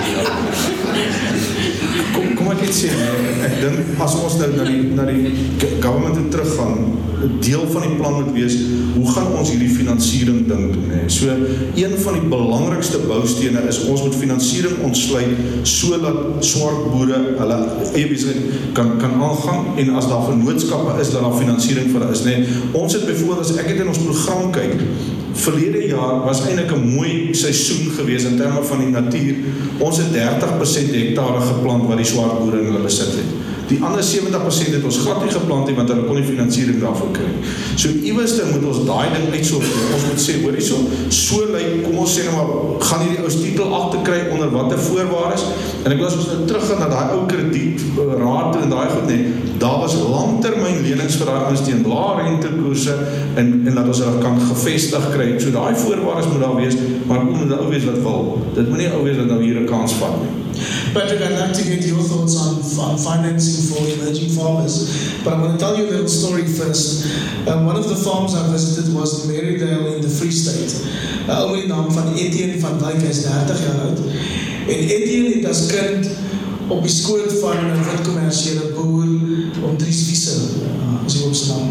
[2.13, 2.91] Kom kom ek net sê
[3.45, 5.33] ek dink as ons nou na die na die
[5.83, 6.77] government toe teruggaan,
[7.25, 8.55] 'n deel van die plan moet wees
[8.95, 11.09] hoe gaan ons hierdie finansiering ding doen hè.
[11.09, 11.31] So
[11.75, 17.59] een van die belangrikste boustene is ons moet finansiering ontsluit sodat swart boere hulle
[17.93, 22.11] eie besigheid kan kan aangaan en as daar vennootskappe is dat daar finansiering vir hulle
[22.11, 22.35] is nê.
[22.71, 24.75] Ons het byvoorbeeld as ek dit in ons program kyk
[25.35, 29.35] Verlede jaar was eintlik 'n mooi seisoen geweest in terme van die natuur.
[29.77, 33.29] Ons het 30% hektare geplant wat die swart boere in hulle besit het.
[33.67, 37.11] Die ander 70% het ons glad nie geplant nie want hulle kon nie finansiering daarvoor
[37.11, 37.53] kry nie.
[37.75, 39.87] So iewers moet ons daai ding uitsorteer.
[39.95, 40.77] Ons moet sê, hoor hierso,
[41.09, 44.79] so lyk kom ons sê nou maar gaan hierdie ou titel agter kry onder watter
[44.89, 45.47] voorwaardes
[45.85, 48.87] en ek wil as ons nou teruggaan na daai ou krediet eh, raad en daai
[48.89, 49.43] goed net.
[49.61, 52.95] Daar was langtermyn lenings vir daai ouens teen lae rentekoerse
[53.37, 55.27] en en dat ons hulle kan gevestig kry.
[55.37, 58.33] So daai voorwaardes moet daar wees, maar moet 'n ou wees wat wil.
[58.57, 60.33] Dit moenie ou wees wat nou hier 'n kans vat nie.
[60.93, 65.19] Patrick, I'd like to get your thoughts on, on financing for emerging farmers.
[65.23, 67.05] But I'm going to tell you a little story first.
[67.47, 70.71] Um, one of the farms I visited was Marydale in the Free State.
[71.27, 73.99] Uh, die naam van Etienne van Dijk, is 30 jaar oud.
[74.65, 76.07] En Etienne het as kind
[76.67, 79.07] op die skoot van 'n wit kommersiële boer
[79.63, 81.69] om Dries Visser, uh, is hy op sy naam,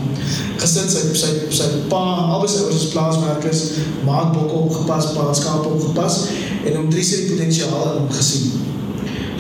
[0.57, 3.62] gesit sy sy sy pa, albei sy ouers is plaaswerkers,
[4.07, 6.20] maak bokke opgepas, pa skape opgepas
[6.64, 8.53] en om Dries se potensiaal in hom gesien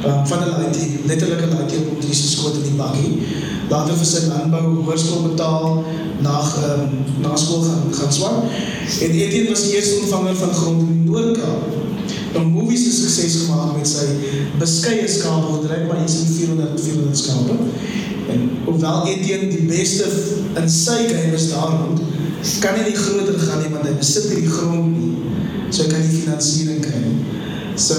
[0.06, 3.12] um, van 'n laaitjie, letterlik 'n laaitjie op die se skoot in die bakkie.
[3.68, 5.84] Later vir sy landbou hoërskool betaal,
[6.20, 6.90] na um,
[7.22, 8.38] na skool gaan gaan swat.
[9.00, 11.62] En Etienne was eerste ontvanger van grond in die Noord-Kaap.
[12.34, 14.06] 'n Movie se sukses gemaak met sy
[14.58, 17.56] beskeie skaapboerdery, maar iets in 400 400 skape.
[18.32, 20.04] En hoewel Etienne die beste
[20.56, 22.00] in sy game is daar rond,
[22.60, 25.14] kan hy nie groter gaan nie want hy besit nie die grond nie.
[25.70, 27.16] So hy kan nie finansiering kry nie.
[27.76, 27.94] So,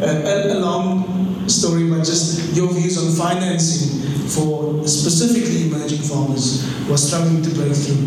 [0.00, 1.04] uh, a, a long
[1.46, 7.50] story, but just your views on financing for specifically emerging farmers who are struggling to
[7.50, 8.06] break through.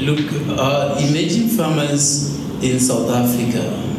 [0.00, 0.20] Look,
[0.58, 3.89] uh, emerging farmers in South Africa,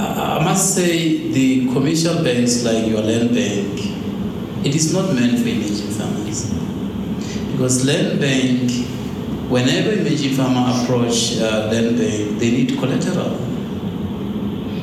[0.00, 3.78] I, must say the commercial banks like your land bank,
[4.64, 6.52] it is not meant for emerging farmers.
[7.52, 8.70] Because land bank,
[9.50, 13.36] whenever emerging farmer approach uh, land bank, they need collateral.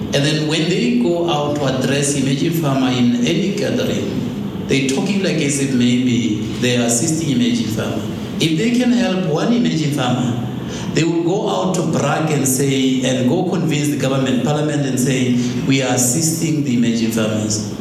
[0.08, 5.24] And then when they go out to address emerging farmer in any gathering, they're talking
[5.24, 8.04] like as if maybe they are assisting emerging farmer.
[8.40, 10.48] If they can help one emerging farmer,
[10.94, 15.00] they will go out to brag and say, and go convince the government, parliament, and
[15.00, 15.36] say,
[15.68, 17.76] we are assisting the emerging farmers.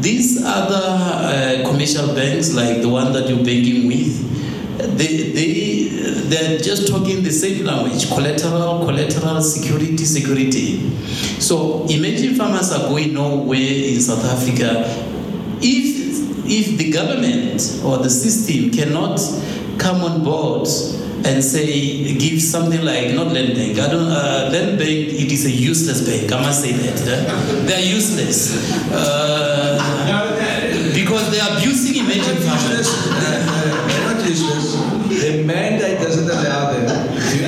[0.00, 4.28] These other uh, commercial banks, like the one that you're banking with,
[4.96, 5.88] they, they,
[6.28, 10.90] they're just talking the same language collateral, collateral, security, security.
[11.40, 14.84] So, emerging farmers are going nowhere in South Africa.
[15.60, 19.18] If, if the government or the system cannot
[19.78, 20.68] come on board
[21.24, 23.78] and say give something like not land bank.
[23.78, 25.08] I don't uh, land bank.
[25.22, 26.30] It is a useless bank.
[26.32, 27.64] I must say that eh?
[27.66, 28.54] they are useless
[28.92, 29.78] uh,
[30.94, 32.88] because they are abusing emerging farmers.
[33.88, 34.74] They're not useless.
[35.08, 37.38] The mandate doesn't allow them to,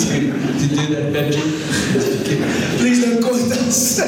[0.00, 1.34] to, to do that.
[2.78, 4.00] Please don't quote us.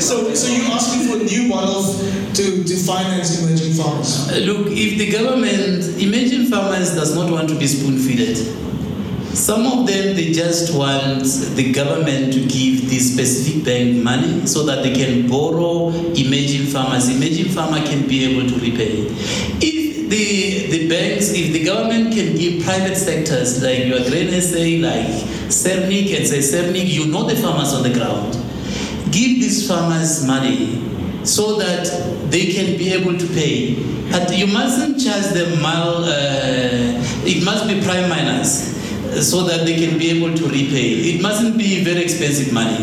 [0.00, 1.98] So, so you're asking for new models
[2.36, 4.30] to, to finance emerging farmers?
[4.44, 8.36] Look, if the government, emerging farmers does not want to be spoon-fed.
[9.34, 11.24] Some of them, they just want
[11.56, 17.08] the government to give the specific bank money so that they can borrow emerging farmers.
[17.08, 19.06] Emerging farmer can be able to repay.
[19.60, 24.86] If the, the banks, if the government can give private sectors like your Grain SA,
[24.86, 25.08] like
[25.50, 28.43] Cernic and say, Cernic, you know the farmers on the ground.
[29.14, 30.82] Give these farmers money
[31.22, 31.86] so that
[32.30, 33.78] they can be able to pay.
[34.10, 38.74] But you mustn't charge them mal, uh, it must be prime miners
[39.06, 41.14] uh, so that they can be able to repay.
[41.14, 42.82] It mustn't be very expensive money.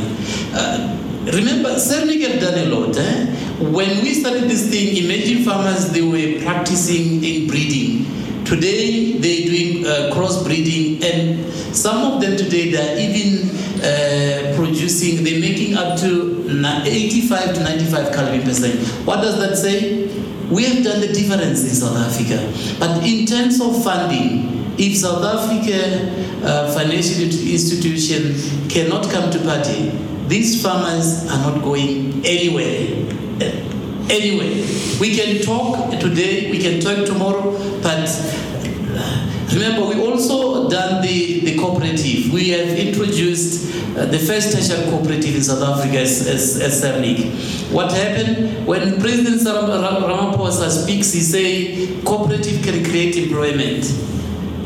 [0.54, 0.98] Uh,
[1.34, 2.98] remember, Cernic have done a lot.
[2.98, 3.26] Eh?
[3.60, 8.21] When we started this thing, emerging farmers, they were practicing in breeding.
[8.52, 13.48] Today, they're doing uh, crossbreeding, and some of them today they're even
[13.80, 16.50] uh, producing, they're making up to
[16.86, 18.86] 85 to 95 calorie percent.
[19.08, 20.08] What does that say?
[20.50, 22.44] We have done the difference in South Africa,
[22.78, 28.36] but in terms of funding, if South Africa uh, financial institution
[28.68, 29.92] cannot come to party,
[30.28, 33.71] these farmers are not going anywhere.
[34.10, 34.62] Anyway,
[35.00, 41.40] we can talk today, we can talk tomorrow, but uh, remember we also done the,
[41.42, 42.34] the cooperative.
[42.34, 47.72] We have introduced uh, the first tertiary cooperative in South Africa as, as, as Cernic.
[47.72, 53.84] What happened when President Ram- Ram- Ramaphosa speaks, he say cooperative can create employment.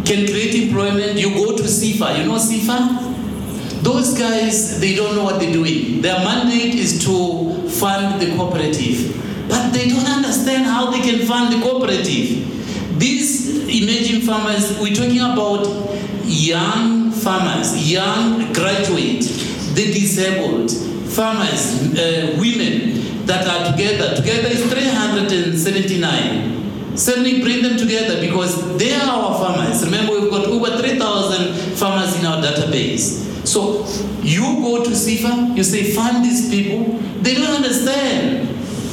[0.06, 1.20] Can create employment.
[1.20, 2.20] You go to SIFA.
[2.20, 3.04] You know SIFA?
[3.84, 6.02] Those guys, they don't know what they're doing.
[6.02, 9.14] Their mandate is to fund the cooperative,
[9.48, 13.00] but they don't understand how they can fund the cooperative.
[13.00, 15.68] These emerging farmers, we're talking about
[16.24, 19.28] young farmers, young graduates,
[19.74, 20.72] the disabled,
[21.12, 24.16] farmers, uh, women that are together.
[24.16, 26.98] Together is 379.
[26.98, 29.84] Certainly bring them together because they are our farmers.
[29.84, 33.24] Remember, we've got over 3,000 farmers in our database.
[33.46, 33.86] So
[34.22, 36.86] you go to SIFA, you say, fund these people.
[37.22, 38.45] They don't understand.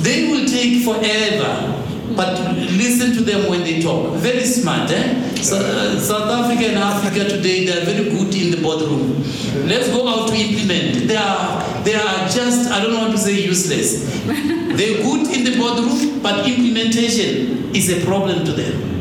[0.03, 1.79] They will take forever.
[2.15, 2.39] But
[2.77, 4.15] listen to them when they talk.
[4.17, 5.35] Very smart, eh?
[5.37, 9.23] So, uh, South Africa and Africa today, they are very good in the boardroom.
[9.67, 11.09] Let's go out to implement.
[11.09, 14.05] They are, they are just, I don't want to say useless.
[14.27, 18.92] They're good in the boardroom, but implementation is a problem to them.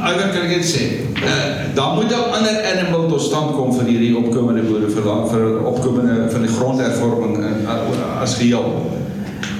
[0.00, 0.84] Iwer kan ek dit sê.
[1.20, 5.44] Uh daar moet 'n ander animal tot stand kom vir hierdie opkomende boere vir vir
[5.66, 8.66] opkomende van die grondhervorming in uh, as geheel.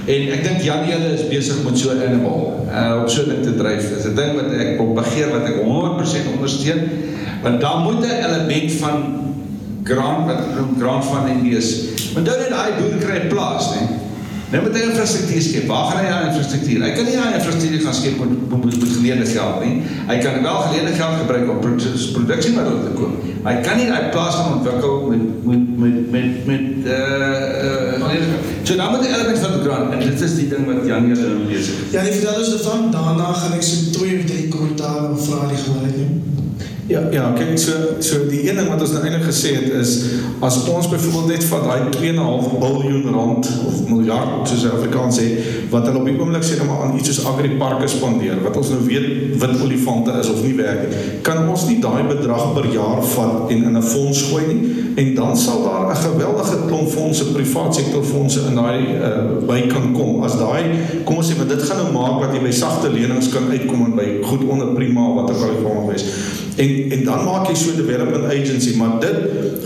[0.06, 3.42] En ek dink Jan Jelle is besig met so 'n animal uh op so ding
[3.42, 3.94] te dryf.
[3.94, 6.80] Dis 'n ding wat ek wil begeer wat ek 100% ondersteun.
[7.42, 8.96] Want daar moet 'n element van
[9.84, 10.42] grant wat
[10.78, 11.70] grant funding wees.
[12.16, 13.99] Onthou net daai boer kry 'n plaas, né?
[14.50, 15.66] Nou moet hy infrastruktuur skep.
[15.70, 16.82] Waar gaan hy aan infrastruktuur?
[16.82, 19.74] Hy kan nie aan infrastruktuur gaan skep met met, met, met geleende geld nie.
[20.08, 23.28] Hy kan wel geleende geld gebruik om produ produksiemiddels te koop.
[23.44, 28.50] Maar hy kan nie daai plaas gaan ontwikkel met met met met met uh uh
[28.62, 31.22] So dan moet 'n element van grant en dit is die ding wat Jan hier
[31.46, 31.90] besig is.
[31.90, 32.90] Ja, die vertel ons ervan.
[32.90, 36.19] Daarna gaan ek so twee of drie kommentaar of vrae gebruik nie.
[36.90, 37.72] Ja, ja, kyk so
[38.02, 39.92] so die een ding wat ons nou eintlik gesê het is
[40.42, 45.28] as ons byvoorbeeld net vat daai 2.5 biljoen rand of miljard soos die Afrikaans sê
[45.70, 48.80] wat hulle op die oomblik sê maar aan iets soos agriparke spandeer wat ons nou
[48.88, 53.06] weet wit olifante is of nie werk nie, kan ons nie daai bedrag per jaar
[53.14, 57.24] vat en in 'n fonds gooi nie en dan sal daar 'n geweldige klomp fondse,
[57.32, 60.22] privaat sektor fondse in daai uh, by kan kom.
[60.22, 60.64] As daai
[61.04, 63.84] kom ons sê maar dit gaan nou maak dat jy by sagte lenings kan uitkom
[63.84, 66.04] en by goed onder prima wat ook al die vorm is.
[66.60, 69.16] En en dan maak jy so 'n development agency, maar dit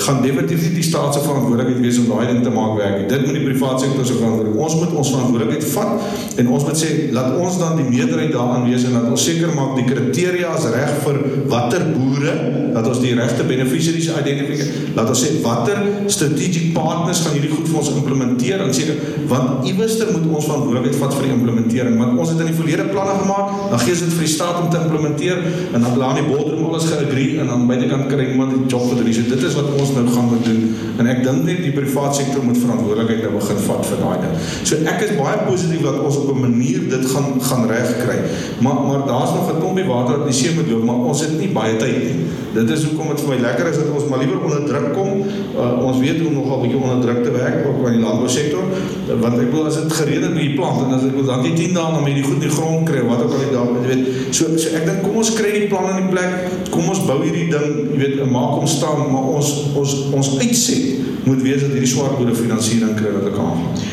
[0.05, 3.07] gaan definitief nie die staat se verantwoordelikheid wees om daai ding te maak werk nie.
[3.09, 4.65] Dit moet die privaat sektor se verantwoordelikheid.
[4.67, 8.67] Ons moet ons verantwoordelikheid vat en ons moet sê laat ons dan die meerderheid daaraan
[8.69, 11.21] wees en dat ons seker maak die kriteria is reg vir
[11.53, 12.35] watter boere,
[12.75, 14.93] dat ons die regte beneficiaries identifiseer.
[14.99, 18.99] Laat ons sê watter strategic partners gaan hierdie goed vir ons implementeer en seker
[19.31, 22.89] want iewerster moet ons verantwoordelikheid vat vir die implementering want ons het in die verlede
[22.91, 25.41] planne gemaak, dan gee ons dit vir die staat om te implementeer
[25.73, 28.87] en dan bly aan die boardroom alles geagree en dan buitekant kry iemand die job
[28.91, 30.63] vir die so dit is wat ons nou gaan moet doen
[30.99, 34.37] en ek dink net die privaat sektor moet verantwoordelikheid nou begin vat vir daai ding.
[34.69, 38.19] So ek is baie positief dat ons op 'n manier dit gaan gaan regkry.
[38.65, 41.39] Maar maar daar's nog 'n klompie water op die see moet loop, maar ons het
[41.39, 42.19] nie baie tyd nie.
[42.55, 45.11] Dit is hoekom dit vir my lekker is dat ons maar liewer onder druk kom.
[45.59, 48.63] Uh, ons weet hoe om nogal bietjie onder druk te werk ook in die landbousektor.
[49.05, 51.43] Want ek bedoel as dit gereed het met die plant en as ek wil dan
[51.45, 53.73] die 10 dae om hierdie goed in die grond kry, wat ook al die dag,
[53.75, 54.07] jy weet.
[54.33, 56.71] So so ek dink kom ons kry die plan in die plek.
[56.73, 61.29] Kom ons bou hierdie ding, jy weet, maak hom staan, maar ons ons ons uitset
[61.29, 63.85] moet wees dat hierdie swart boere finansiering kry wat kan aangaan.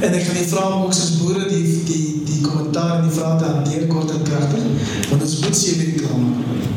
[0.00, 3.36] En ek gaan die vrae ook soos boere die die die kommentaar en die vrae
[3.40, 4.64] te hanteer kort en kragtig,
[5.12, 6.72] want ons moet sewe die maak.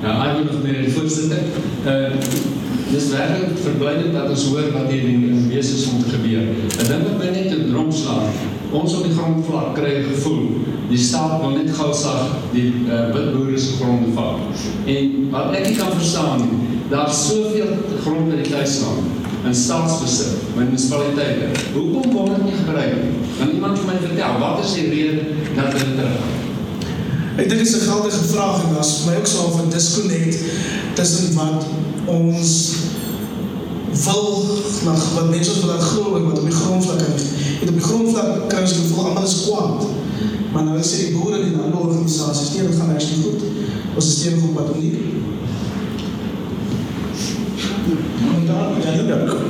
[0.00, 1.42] Nou, ek wil nog meer die voorzitter.
[1.84, 2.59] Uh,
[2.90, 6.42] dis werkelijk verblijdend dat ons hoor wat hier in wees moet gebeur.
[6.78, 8.32] Ek dink dat my net een drom slaan.
[8.70, 10.46] Ons op die grondvlak kry 'n gevoel.
[10.90, 14.42] Die staat wil net gou sag die uh, witboere se gronde vat.
[14.86, 17.70] En wat ek nie kan verstaan nie, daar's soveel
[18.02, 21.46] grond in die tuisland in staatsbesit, munisipaliteite.
[21.72, 23.12] Hoekom word dit nie gebruik nie?
[23.38, 25.22] Kan iemand vir my vertel wat is die rede
[25.56, 26.38] dat dit teruggaan?
[27.38, 30.36] Ek dink dit is 'n geldige vraag en daar's vir my ook so 'n disconnect
[30.94, 31.64] tussen wat
[32.10, 32.52] ons
[34.04, 34.28] wil
[34.84, 37.26] na wat mense wil laat glo wat op die grondvlak is.
[37.60, 39.88] En op die grondvlak kry ons gevoel almal is kwaad.
[40.52, 43.42] Maar nou sê die boere en die landbouorganisasies, nee, dit gaan actually goed.
[43.94, 44.94] Ons is stewig op pad om nie.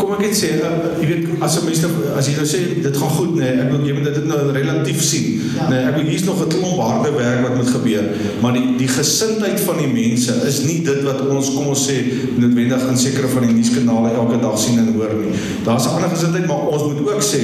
[0.00, 0.70] Kom ek net sê, uh,
[1.00, 3.70] jy weet, as 'n mens nou, as jy nou sê dit gaan goed, nee, ek
[3.70, 5.40] wil jy moet dit nou relatief sien.
[5.56, 5.68] Ja.
[5.70, 8.04] Nee, ek wil hier's nog 'n klomp harde werk wat moet gebeur,
[8.40, 11.96] maar die die gesindheid van die mense is nie dit wat ons kom ons sê
[12.36, 15.32] noodwendig in sekere van die nuuskanale elke dag sien en hoor nie.
[15.64, 17.42] Daar's 'n ander gesindheid, maar ons moet ook sê,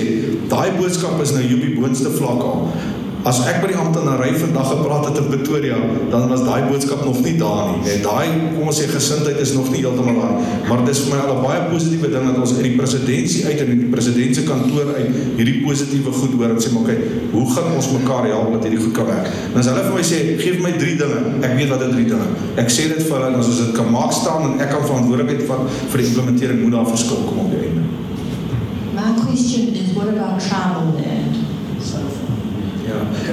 [0.48, 2.70] daai boodskap is nou hier op die boonste vlak al.
[3.26, 5.76] As ek by die amptenary vandag gepraat het in Pretoria,
[6.12, 7.80] dan was daai boodskap nog nie daar nie.
[7.96, 10.50] En daai kom ons sê gesindheid is nog nie heeltemal daar nie.
[10.68, 13.58] Maar dis vir my al 'n baie positiewe ding dat ons uit die presidentsie uit
[13.64, 17.02] en uit die president se kantoor uit hierdie positiewe goed hoor en sê maar kyk,
[17.32, 19.26] hoe gaan ons mekaar help dat hierdie goed kan werk?
[19.52, 21.20] En as hulle vir my sê, gee vir my 3 dinge.
[21.42, 22.28] Ek weet wat dit 3 dinge.
[22.62, 24.86] Ek sê dit vir hulle en as ons dit kan maak staan en ek kan
[24.86, 27.82] verantwoordelikheid vat vir die implementering moet daar verskil kom op die einde.
[28.94, 31.15] My question is, what about travel there?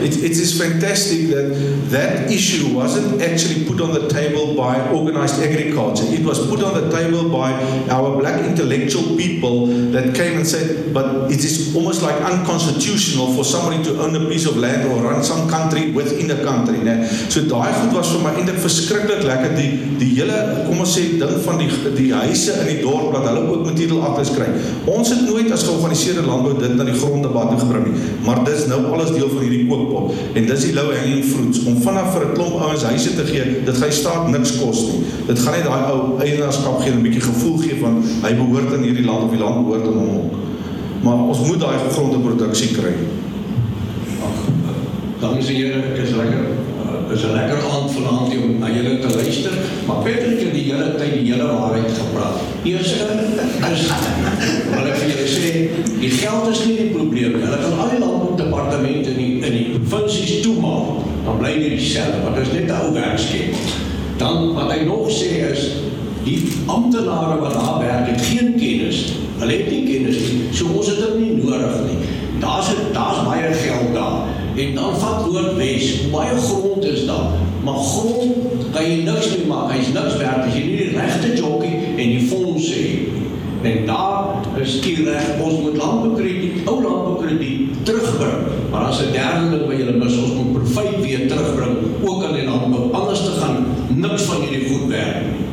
[0.02, 1.48] It, it is fantastic that
[1.92, 6.06] that issue wasn't actually put on the table by organized agriculture.
[6.08, 7.54] It was put on the table by
[7.90, 13.44] our black intellectual people that came and said, but it is almost like unconstitutional for
[13.44, 16.80] somebody to own a piece of land or run some country within a country.
[16.80, 17.06] Né?
[17.30, 20.38] So daai goed was vir my eintlik verskriklik lekker die die hele
[20.68, 24.02] kom ons sê ding van die die huise in die dorp dat hulle ook materiaal
[24.10, 24.50] agter kry.
[24.94, 28.66] Ons het nooit as georganiseerde landbou dit na die gronddebat toe gebring nie, maar dis
[28.72, 32.26] nou alles deel van hierdie kookpot en dis die low hanging fruits om vanaf vir
[32.28, 33.44] 'n klomp ouens huise te gee.
[33.66, 35.02] Dit gaan die staat niks kos nie.
[35.28, 38.74] Dit gaan net daai ou eienaarskap gee en 'n bietjie gevoel gee van hy behoort
[38.74, 40.34] in hierdie land of die land behoort aan hom ook.
[41.04, 42.94] Maar ons moet daai gegronde produksie kry.
[45.20, 46.46] Dames en heren, het is lekker.
[47.08, 49.58] Het is een lekker aand vanavond om naar jullie te luisteren.
[49.88, 52.38] Maar Patrick heeft die hele tijd die hele waarheid gepraat.
[52.64, 53.06] Eerste
[53.74, 53.88] is,
[54.76, 55.54] wat ik voor jullie zeg,
[56.00, 57.34] die geld is niet het probleem.
[57.34, 59.33] Hulle kan al die landbouwdepartementen in
[59.94, 61.04] provincies toemaken.
[61.26, 63.58] Dan blijven die hetzelfde, want dat is net de oude werkschema.
[64.18, 65.72] Dan, wat hij nog zegt is,
[66.24, 69.14] die ambtenaren wat daar werken, het geen kennis.
[69.38, 71.98] Hulle het nie kennis nie, so ons het dit nie nodig nie.
[72.40, 74.22] Daar's daar's baie geld daar.
[74.56, 77.30] En dan vat Noordwes, baie grond is daar.
[77.64, 78.24] Maar grond
[78.72, 79.72] kan jy niks mee maak.
[79.72, 83.22] Hy's niks werd as jy nie die regte jockey en die fondse het.
[83.64, 84.26] En daar
[84.62, 88.63] is die reg, ons moet landboukrediet, ou landboukrediet terugbring.
[88.74, 92.34] Maar as 'n derde ding wat julle mis, ons moet profijt weer terugbring, ook aan
[92.34, 92.92] die landbou.
[92.92, 95.46] Anders te gaan niks van hierdie goed werk nie.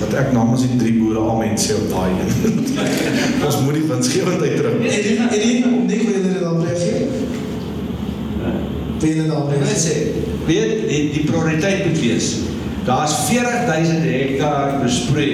[0.00, 2.30] Dat ek namens die drie boere amen sê op daai een.
[3.46, 4.74] ons moet die winsgewendheid terug.
[4.82, 7.06] Eddie, Nick, wil jy dit daarop reageer?
[8.98, 9.86] Wil jy dit daarop Ek wil net reageer?
[9.86, 9.94] sê,
[10.46, 12.32] weet die die prioriteit moet wees.
[12.84, 15.30] Daar's 40000 hektaar besproei.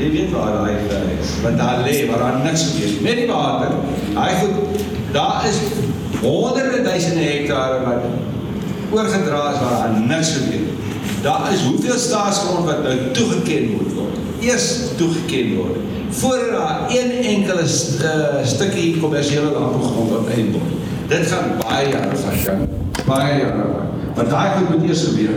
[0.00, 0.72] Jy weet waar daai
[1.20, 1.34] is.
[1.42, 3.02] Wat daar lê, waar daar niks gebeur nie.
[3.04, 3.76] Met die water.
[4.14, 4.80] Daai goed,
[5.12, 5.60] daar is
[6.20, 8.02] honderde duisende hektare wat
[8.90, 10.74] oorgedra is waar daar niks gebeur nie.
[11.22, 14.16] Daar is hoeveel staatsgrond wat nou toegeken moet word.
[14.40, 20.72] Eers toegeken word voordat daar een enkele st uh, stukkie kommersiële landbougrond eien word.
[21.08, 22.54] Dit gaan baie jare vat, ja.
[23.06, 23.66] Baie jare.
[24.14, 25.30] Want daai goed moet eers gebeur.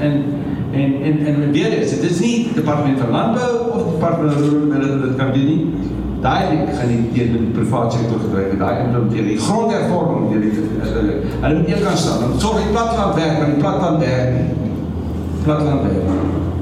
[0.00, 0.24] En
[0.72, 5.00] en en en weer eens, dit is nie departement van landbou of departement van rural
[5.00, 5.66] dit kan doen nie.
[6.26, 8.58] Daai gaan nie teen die private sektor gedryf word.
[8.62, 11.02] Daai implementeer die grondhervorming deur die hulle
[11.42, 12.24] hulle moet een kan staan.
[12.24, 14.48] Dan sorg die platteland werk, maar die platteland werk nie.
[15.44, 16.02] Platteland werk.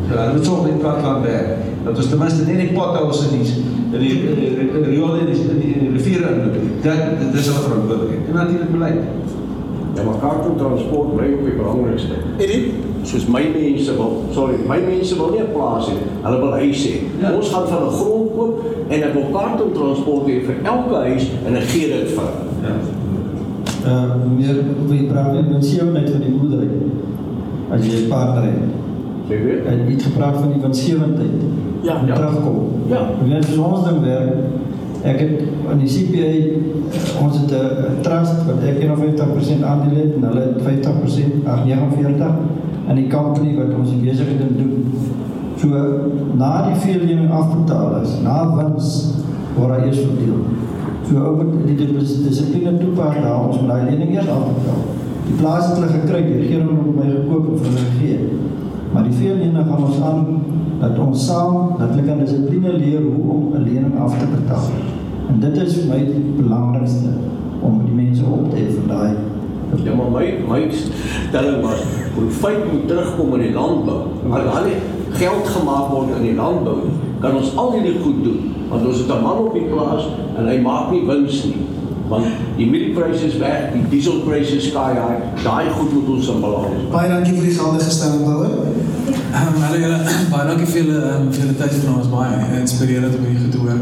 [0.09, 1.49] So, hulle moet sorg die platteland werk.
[1.87, 3.49] Dat ons ten minste nie die potholes in die
[3.95, 6.57] in die in die- in die riool in die in die- in die riviere inloop.
[6.85, 8.29] Dat dit is 'n verantwoordelikheid.
[8.29, 9.01] En natuurlik beleid.
[9.95, 12.15] Ja, maar kaarttransport bly op die belangrikste.
[12.39, 12.84] Eddie?
[13.05, 16.86] Soos my mense wil, sorry, my mense wil nie 'n plaas hê, hulle wil huis
[16.86, 16.96] hê.
[17.20, 17.32] Ja.
[17.36, 18.55] Ons gaan van 'n grond koop
[18.88, 22.24] en ek wil kaarttransport hê vir elke huis en ek gee dit vir.
[22.24, 22.44] hulle.
[22.64, 22.74] Ja.
[23.84, 26.68] Uh, meer wil jy praat met winsgewendheid van die boerdery.
[27.70, 28.72] As jy 'n partner het.
[29.28, 29.64] Jy weet?
[29.66, 31.40] En jy het gepraat van die winsgewendheid.
[31.82, 32.00] Ja.
[32.00, 32.59] Moet terugkom.
[32.88, 33.00] Ja.
[33.20, 34.32] Jy weet soos ons ding werk.
[35.05, 35.40] Ek het
[35.72, 40.40] in die CPA eh, ons het 'n trust wat ek 51% aandeel het en hulle
[40.40, 42.32] het 50%, ag 49
[42.89, 44.89] in die company wat ons die besigheid doen.
[45.61, 45.68] So
[46.37, 48.89] na die veellening afbetaal is, na wins
[49.57, 50.41] word hy eers verdeel.
[51.09, 54.82] So ou moet die dis- dissipline toepas daar ons moet daai lening eers afbetaal.
[55.24, 58.18] Die plaas het hulle gekry, die regering het my gekoop en vir hulle gegee.
[58.93, 60.26] Maar die veellening gaan ons aan
[60.80, 64.68] dat ons saam dat hulle kan dissipline leer hoe om 'n lening af te betaal.
[65.28, 67.14] En dit is vir my die belangrikste
[67.61, 69.12] om die mense op te hef van daai
[69.83, 71.83] Ja, maar my my stelling was
[72.14, 74.01] profijt moet terugkom in die landbou.
[74.31, 74.79] Al die
[75.18, 76.79] geld gemaak word in die landbou,
[77.20, 78.53] kan ons al hierdie goed doen.
[78.68, 81.66] Want ons het 'n man op die plaas en hy maak nie wins nie.
[82.09, 82.26] Want
[82.57, 85.20] die mieliepryse is weg, die dieselpryse is sky high.
[85.42, 86.82] Daai goed moet ons in balans.
[86.92, 88.59] Baie dankie vir die geldige stelling, Bouwer.
[89.34, 90.00] Um, hallo julle,
[90.34, 92.02] baie dankie vir julle um, vir julle tyd vanaand.
[92.02, 93.80] Was baie inspirerend om hierdie te hoor.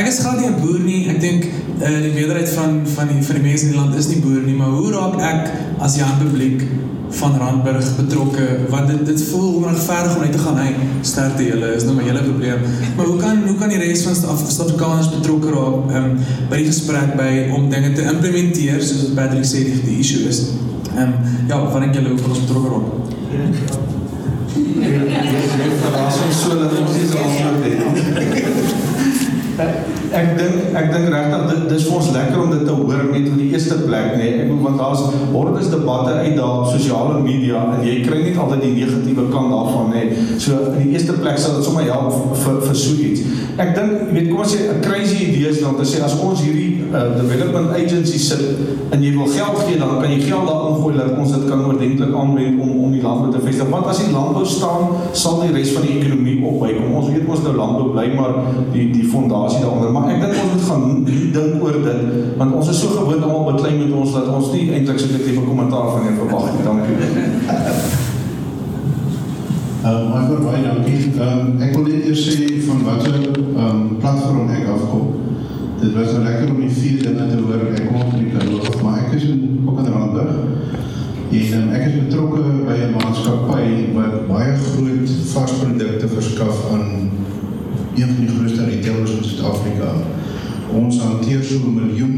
[0.00, 1.00] Ek is glad nie 'n boer nie.
[1.12, 4.08] Ek dink uh, die meerderheid van van die van die mense in die land is
[4.14, 5.52] nie boer nie, maar hoe raak ek
[5.84, 6.64] as Jan publiek
[7.10, 11.74] van Randburg betrokke want dit dit voel onregverdig om net te gaan hy sterkte julle
[11.76, 12.60] is nou maar julle probleem
[12.96, 16.08] maar hoe kan hoe kan die res van Suid-Afrikaners betrokke raak um,
[16.50, 20.28] by die gesprek by om dinge te implementeer soos wat Patrick sê die, die issue
[20.28, 20.38] is
[20.96, 21.12] um,
[21.48, 22.68] ja wat dink julle hoe kan ons betrokke
[26.28, 26.70] ons so dat
[29.58, 29.97] het.
[30.08, 33.26] Ek dink ek dink regtig dit dis vir ons lekker om dit te hoor net
[33.28, 34.30] in die eerste plek nê.
[34.30, 34.46] Nee.
[34.46, 35.02] Ek want daar's
[35.32, 39.52] hordes debatte uit daar op sosiale media en jy kry net altyd die negatiewe kant
[39.52, 40.04] daarvan nê.
[40.08, 40.38] Nee.
[40.40, 43.26] So in die eerste plek sal dit sommer help vir vir so iets.
[43.58, 46.16] Ek dink jy weet kom ons sê 'n crazy idee is dan te sê as
[46.16, 48.42] ons hierdie uh, development agency sit
[48.92, 51.64] en jy wil geld gee dan kan jy geld daar ingooi dat ons dit kan
[51.66, 53.68] oordentlik aanwend om om die landbou te vestig.
[53.68, 56.96] Want as die landbou staan, sal die res van die ekonomie opbykom.
[57.00, 58.38] Ons weet ons nou landbou bly maar
[58.72, 60.84] die die fondasie daaronder, maar ek dink ons moet gaan
[61.38, 62.02] dink oor dit
[62.38, 65.42] want ons is so gewoond op beklei met ons dat ons nie eintlik 'n tipe
[65.46, 66.64] kommentaar van jou verwag nie.
[66.68, 66.96] Dankie.
[69.88, 71.12] Ehm um, baie dankie.
[71.20, 75.17] Ehm um, ek wil net eers sê van watter ehm um, platform ek afkom.
[75.80, 77.68] Dit was nou lekker om die vier dinge te hoor.
[77.70, 80.38] Ek kom van die Karoo maar ek is in ook in Randburg.
[81.28, 86.88] En um, ek is betrokke by 'n maatskappy wat baie groot varsprodukte verskaf aan
[87.94, 89.92] een van die grootste retailers in Suid-Afrika.
[90.80, 92.16] Ons hanteer so 'n miljoen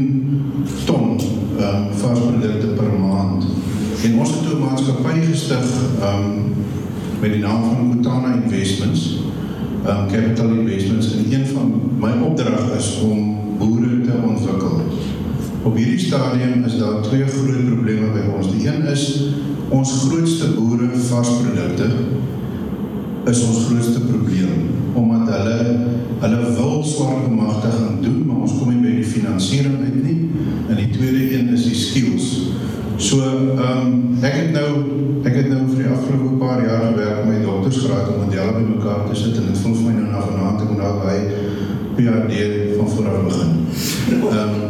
[0.85, 1.19] ton
[1.59, 3.45] um, varsprodukte per maand.
[4.03, 5.65] En ons het 'n maatskappy gestig
[6.01, 6.57] um,
[7.21, 9.21] met die naam van Kutana Investments,
[9.85, 11.67] um, Capital Investments, en een van
[11.99, 13.20] my opdrag is om
[16.11, 18.49] stadium is daar twee groot probleme by ons.
[18.51, 19.03] Die een is,
[19.71, 21.87] ons grootste boere varsprodukte
[23.31, 24.65] is ons grootste probleem,
[24.97, 25.59] omdat hulle,
[26.23, 30.17] hulle wil zwaar bemachtiging doen, maar ons kom nie by die financiering uit nie,
[30.67, 32.27] en die tweede een is die skills.
[32.97, 33.21] So,
[33.55, 34.71] um, ek het nou,
[35.23, 38.65] ek het nou vir die afgelopen paar jaar gewerk met my doktersgraad om modelle by
[38.73, 41.17] mekaar te sit en het voel vir my nou na vanavond, ek moet nou by
[41.95, 43.57] PhD van vooraf begin.
[44.27, 44.60] Um,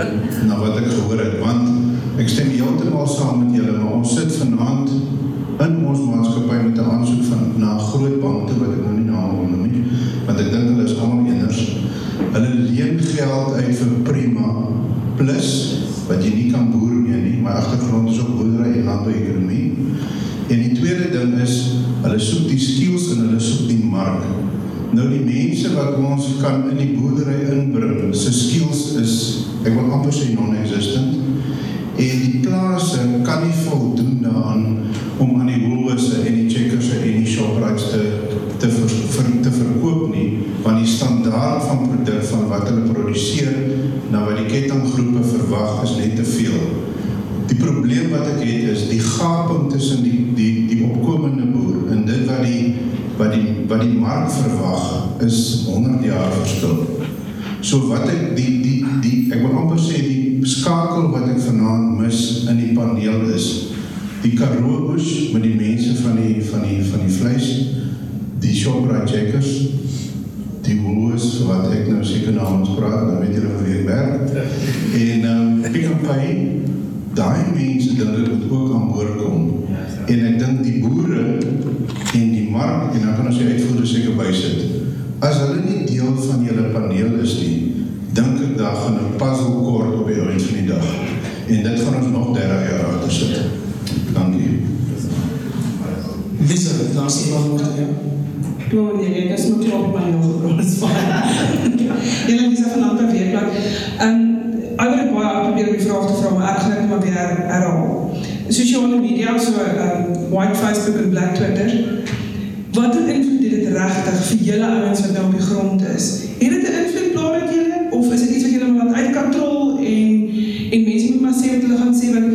[114.45, 116.05] julle ouens wat nou op die grond is?
[116.39, 119.11] Het dit 'n invloed plaas met julle of is dit iets wat julle maar uit
[119.15, 120.29] kontrol en
[120.71, 122.29] en mense moet maar sê wat hulle gaan sê want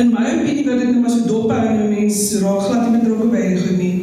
[0.00, 2.98] in my opinie wat dit nou maar so dop hou en mense raak glad nie
[2.98, 3.96] betrokke by hierdie goed nie.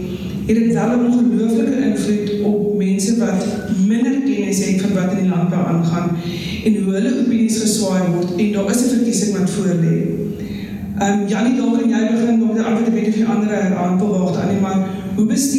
[0.47, 3.41] Het dit wel 'n ongelooflike invloed op mense wat
[3.87, 6.09] minder kennis het van wat in die landbou aangaan
[6.65, 9.97] en hoe hulle opinies geswaai word en daar is 'n verkiesing wat voor lê.
[10.99, 13.75] Ehm um, Janie, dalk kan jy begin om die antwoord te weet of die ander
[13.75, 14.79] aantal waag aan nie, maar
[15.15, 15.58] hoe bestuur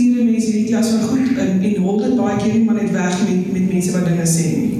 [0.70, 3.18] mense hierdie klas van goed in en hol dit baie keer nie maar net weg
[3.28, 4.78] met met mense wat dinge sê nie.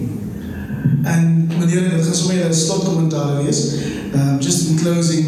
[1.03, 3.75] En meneer, dit gaan sommer 'n slotkommentaar wees.
[4.15, 5.27] Um, just in closing,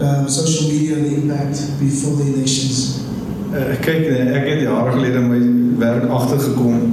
[0.00, 3.00] um, social media and the impact before the elections.
[3.52, 5.40] Uh, kyk, nee, ek het jare gelede my
[5.78, 6.91] werk agtergekom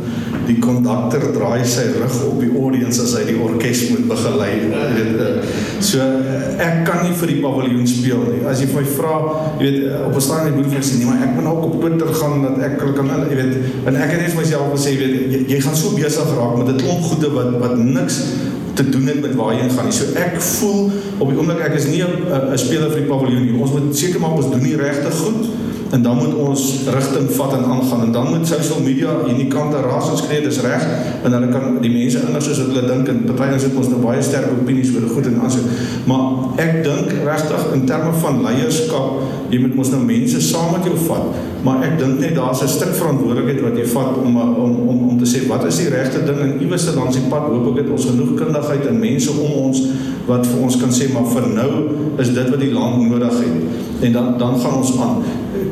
[0.50, 4.50] die kondukter draai sy rug op die audience as hy die orkes moet begelei.
[4.96, 5.28] Weet, uh,
[5.86, 8.42] so uh, ek kan nie vir die paviljoen speel nie.
[8.50, 9.16] As jy vir my vra,
[9.60, 11.76] jy weet, uh, op 'n stadium moet ek sê nee, maar ek moet ook op
[11.84, 15.16] Twitter gaan dat ek kan jy weet, en ek het net vir myself gesê, weet,
[15.34, 18.24] jy, jy gaan so besig raak met 'n klomp goede wat wat niks
[18.74, 19.94] te doen het met waar jy gaan nie.
[19.94, 23.62] So ek voel op die oomblik ek is nie 'n speler vir die paviljoen nie.
[23.62, 26.64] Ons moet seker maak ons doen die regte goed en dan moet ons
[26.94, 28.02] rigting vat en aangaan.
[28.02, 30.86] En dan moet social media hierdie kant raas ons skree dis reg.
[31.24, 33.92] En hulle kan die mense anders soos wat hulle dink en party ons het ons
[33.94, 35.64] nou baie sterk opinies oor goed en aanse
[36.10, 40.86] maar ek dink regtig in terme van leierskap jy moet mos nou mense saam met
[40.86, 41.40] jou vat.
[41.66, 45.18] Maar ek dink net daar's 'n stuk verantwoordelikheid wat jy vat om om om om
[45.18, 47.90] te sê wat is die regte ding en iewers langs die pad hoop ek het
[47.90, 49.84] ons genoeg kundigheid en mense om ons
[50.28, 51.72] wat vir ons kan sê maar vir nou
[52.18, 53.58] is dit wat die land nodig het.
[54.02, 55.24] En dan dan gaan ons aan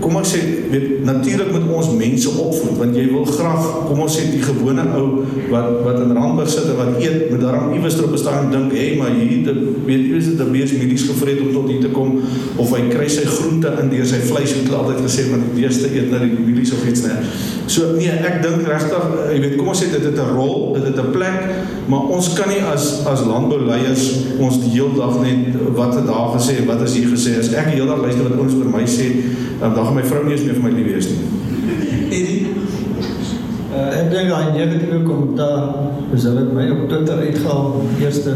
[0.08, 0.41] kom ons sê
[0.72, 4.88] weet natuurlik moet ons mense opvoed want jy wil graag kom ons sê die gewone
[4.95, 8.72] ou wat wat in Randburg sit en wat eet met daarom iewers op staan dink
[8.72, 9.53] hé hey, maar hier te
[9.88, 12.22] weet jy is dit 'n bees medies gevreet om tot hier te kom.
[12.55, 15.88] Of hy kry sy groente in deur sy vleis hulle altyd gesê want die beeste
[15.91, 17.24] eet nou die medies of iets net
[17.68, 20.86] so nee ek dink regtig jy weet kom ons sê dit het 'n rol dit
[20.88, 21.39] het 'n plek
[21.91, 24.03] maar ons kan nie as as landbouleiers
[24.39, 27.72] ons die hele dag net wat het daar gesê wat is hier gesê as ek
[27.72, 29.07] die hele dag luister wat ons oor my sê
[29.59, 31.38] dan gaan my vrou nie eens meer vir my lief wees nie.
[33.78, 38.36] Uh, ek dink daai negatiewe kommentaar is hulle het my op Twitter uitgehaal eerste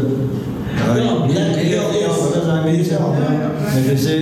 [0.72, 2.96] Ja, ja, ja, ja, wat is daai mense?
[2.96, 4.14] En hulle sê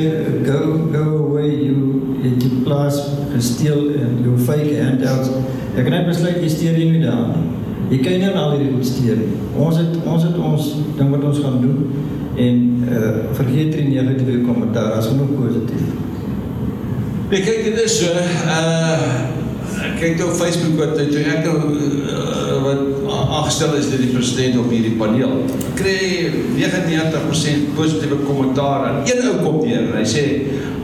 [0.47, 0.57] go
[0.93, 3.01] go away you het die plaas
[3.35, 5.33] gesteel en jou fake handouts.
[5.75, 7.47] Ek kan net besluit jy steur nie daar nie.
[7.91, 9.39] Jy kan nie al hierdie goed steur nie.
[9.59, 11.81] Ons het ons het ons ding wat ons gaan doen
[12.41, 15.91] en uh vergeet die negatiewe kommentaar as genoeg positief.
[17.31, 19.40] Nee, kyk dit is so uh
[20.01, 22.81] kyk op Facebook wat toe ek nou uh, wat
[23.11, 25.35] aangestel is deur die president op hierdie paneel.
[25.77, 30.25] Kry 99% positiewe kommentaar en een ou kom neer en hy sê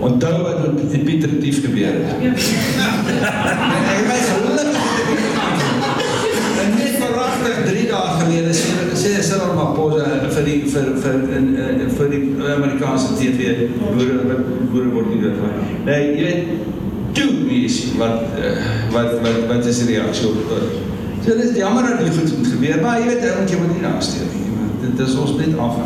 [0.04, 2.12] onthou wat met die Pieter Tief gebeur het.
[2.20, 2.90] Ja.
[3.88, 4.80] Hy my gelukkig.
[6.60, 11.52] En net verragtig 3 dae gelede sê sê Cyril Ramaphosa vir die vir vir in
[11.96, 14.40] vir die Amerikaanse TV boere
[14.72, 15.44] boere word nie dit.
[15.88, 16.74] Nee, jy weet
[17.16, 18.36] toe wees wat
[18.94, 20.52] wat wat wat is die reaksie op
[21.24, 23.60] so dit is jammer dat dit goed moet gebeur maar jy weet ou moet jy
[23.62, 24.44] moet nie daarsteur nie
[24.86, 25.80] dit is ons net af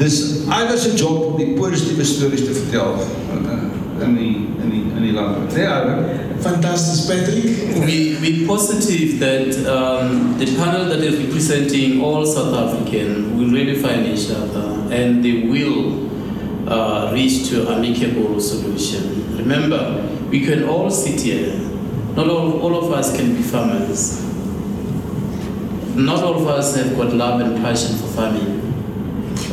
[0.00, 2.98] dis iewers se job om die positiewe stories te vertel
[4.04, 5.80] in die in die in die land ja
[6.40, 7.44] fantasties Patrick.
[7.86, 13.76] We we positive that um, the panel that is representing all South African will really
[13.80, 16.08] find each other and they will
[16.68, 19.36] uh, reach to amicable solution.
[19.36, 19.80] Remember
[20.30, 21.54] we can all sit here.
[22.16, 24.22] Not all, all of us can be farmers.
[25.94, 28.62] Not all of us have got love and passion for farming.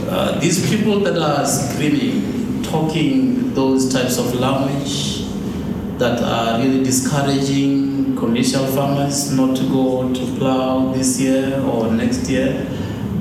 [0.09, 5.24] Uh, these people that are screaming, talking those types of language
[5.99, 12.30] that are really discouraging commercial farmers not to go to plow this year or next
[12.30, 12.65] year,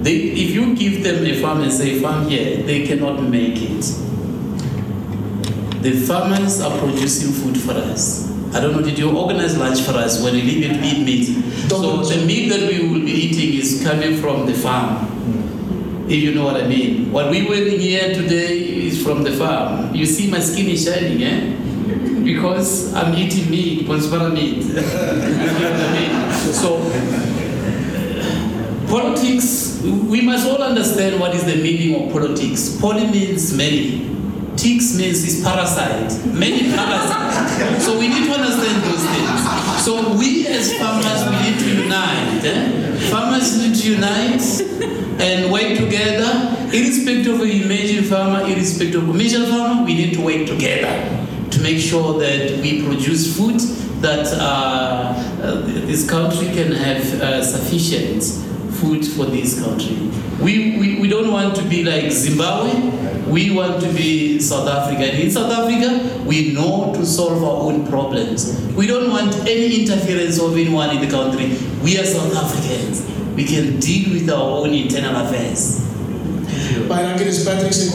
[0.03, 3.85] they, if you give them a farm and say farm here, they cannot make it
[5.83, 8.31] the farmers are producing food for us.
[8.55, 11.25] I don't know, did you organize lunch for us when we leave it eat meat?
[11.69, 16.35] So the meat that we will be eating is coming from the farm, if you
[16.35, 17.11] know what I mean.
[17.11, 19.95] What we're wearing here today is from the farm.
[19.95, 21.57] You see my skin is shining, eh?
[22.23, 24.59] Because I'm eating meat, Bonsbara meat.
[24.65, 26.53] you know what I mean?
[26.53, 26.79] So
[28.87, 32.77] politics, we must all understand what is the meaning of politics.
[32.79, 34.13] Poly means many.
[34.63, 37.85] Ticks means is parasite, many parasites.
[37.85, 39.83] so we need to understand those things.
[39.83, 42.45] So we as farmers, we need to unite.
[42.45, 43.11] Eh?
[43.11, 44.41] Farmers need to unite
[45.21, 50.21] and work together, irrespective of a emerging farmer, irrespective of commercial farmer, we need to
[50.21, 53.59] work together to make sure that we produce food
[54.01, 55.13] that uh,
[55.43, 55.61] uh,
[55.91, 58.23] this country can have uh, sufficient
[58.83, 59.97] food for this country.
[60.43, 62.73] We, we, we don't want to be like Zimbabwe,
[63.31, 65.05] we want to be South Africa.
[65.05, 68.61] And in South Africa, we know to solve our own problems.
[68.75, 71.57] We don't want any interference of anyone in the country.
[71.83, 73.09] We are South Africans.
[73.37, 75.81] We can deal with our own internal affairs.
[76.89, 77.93] Baie dankie dis Patrick in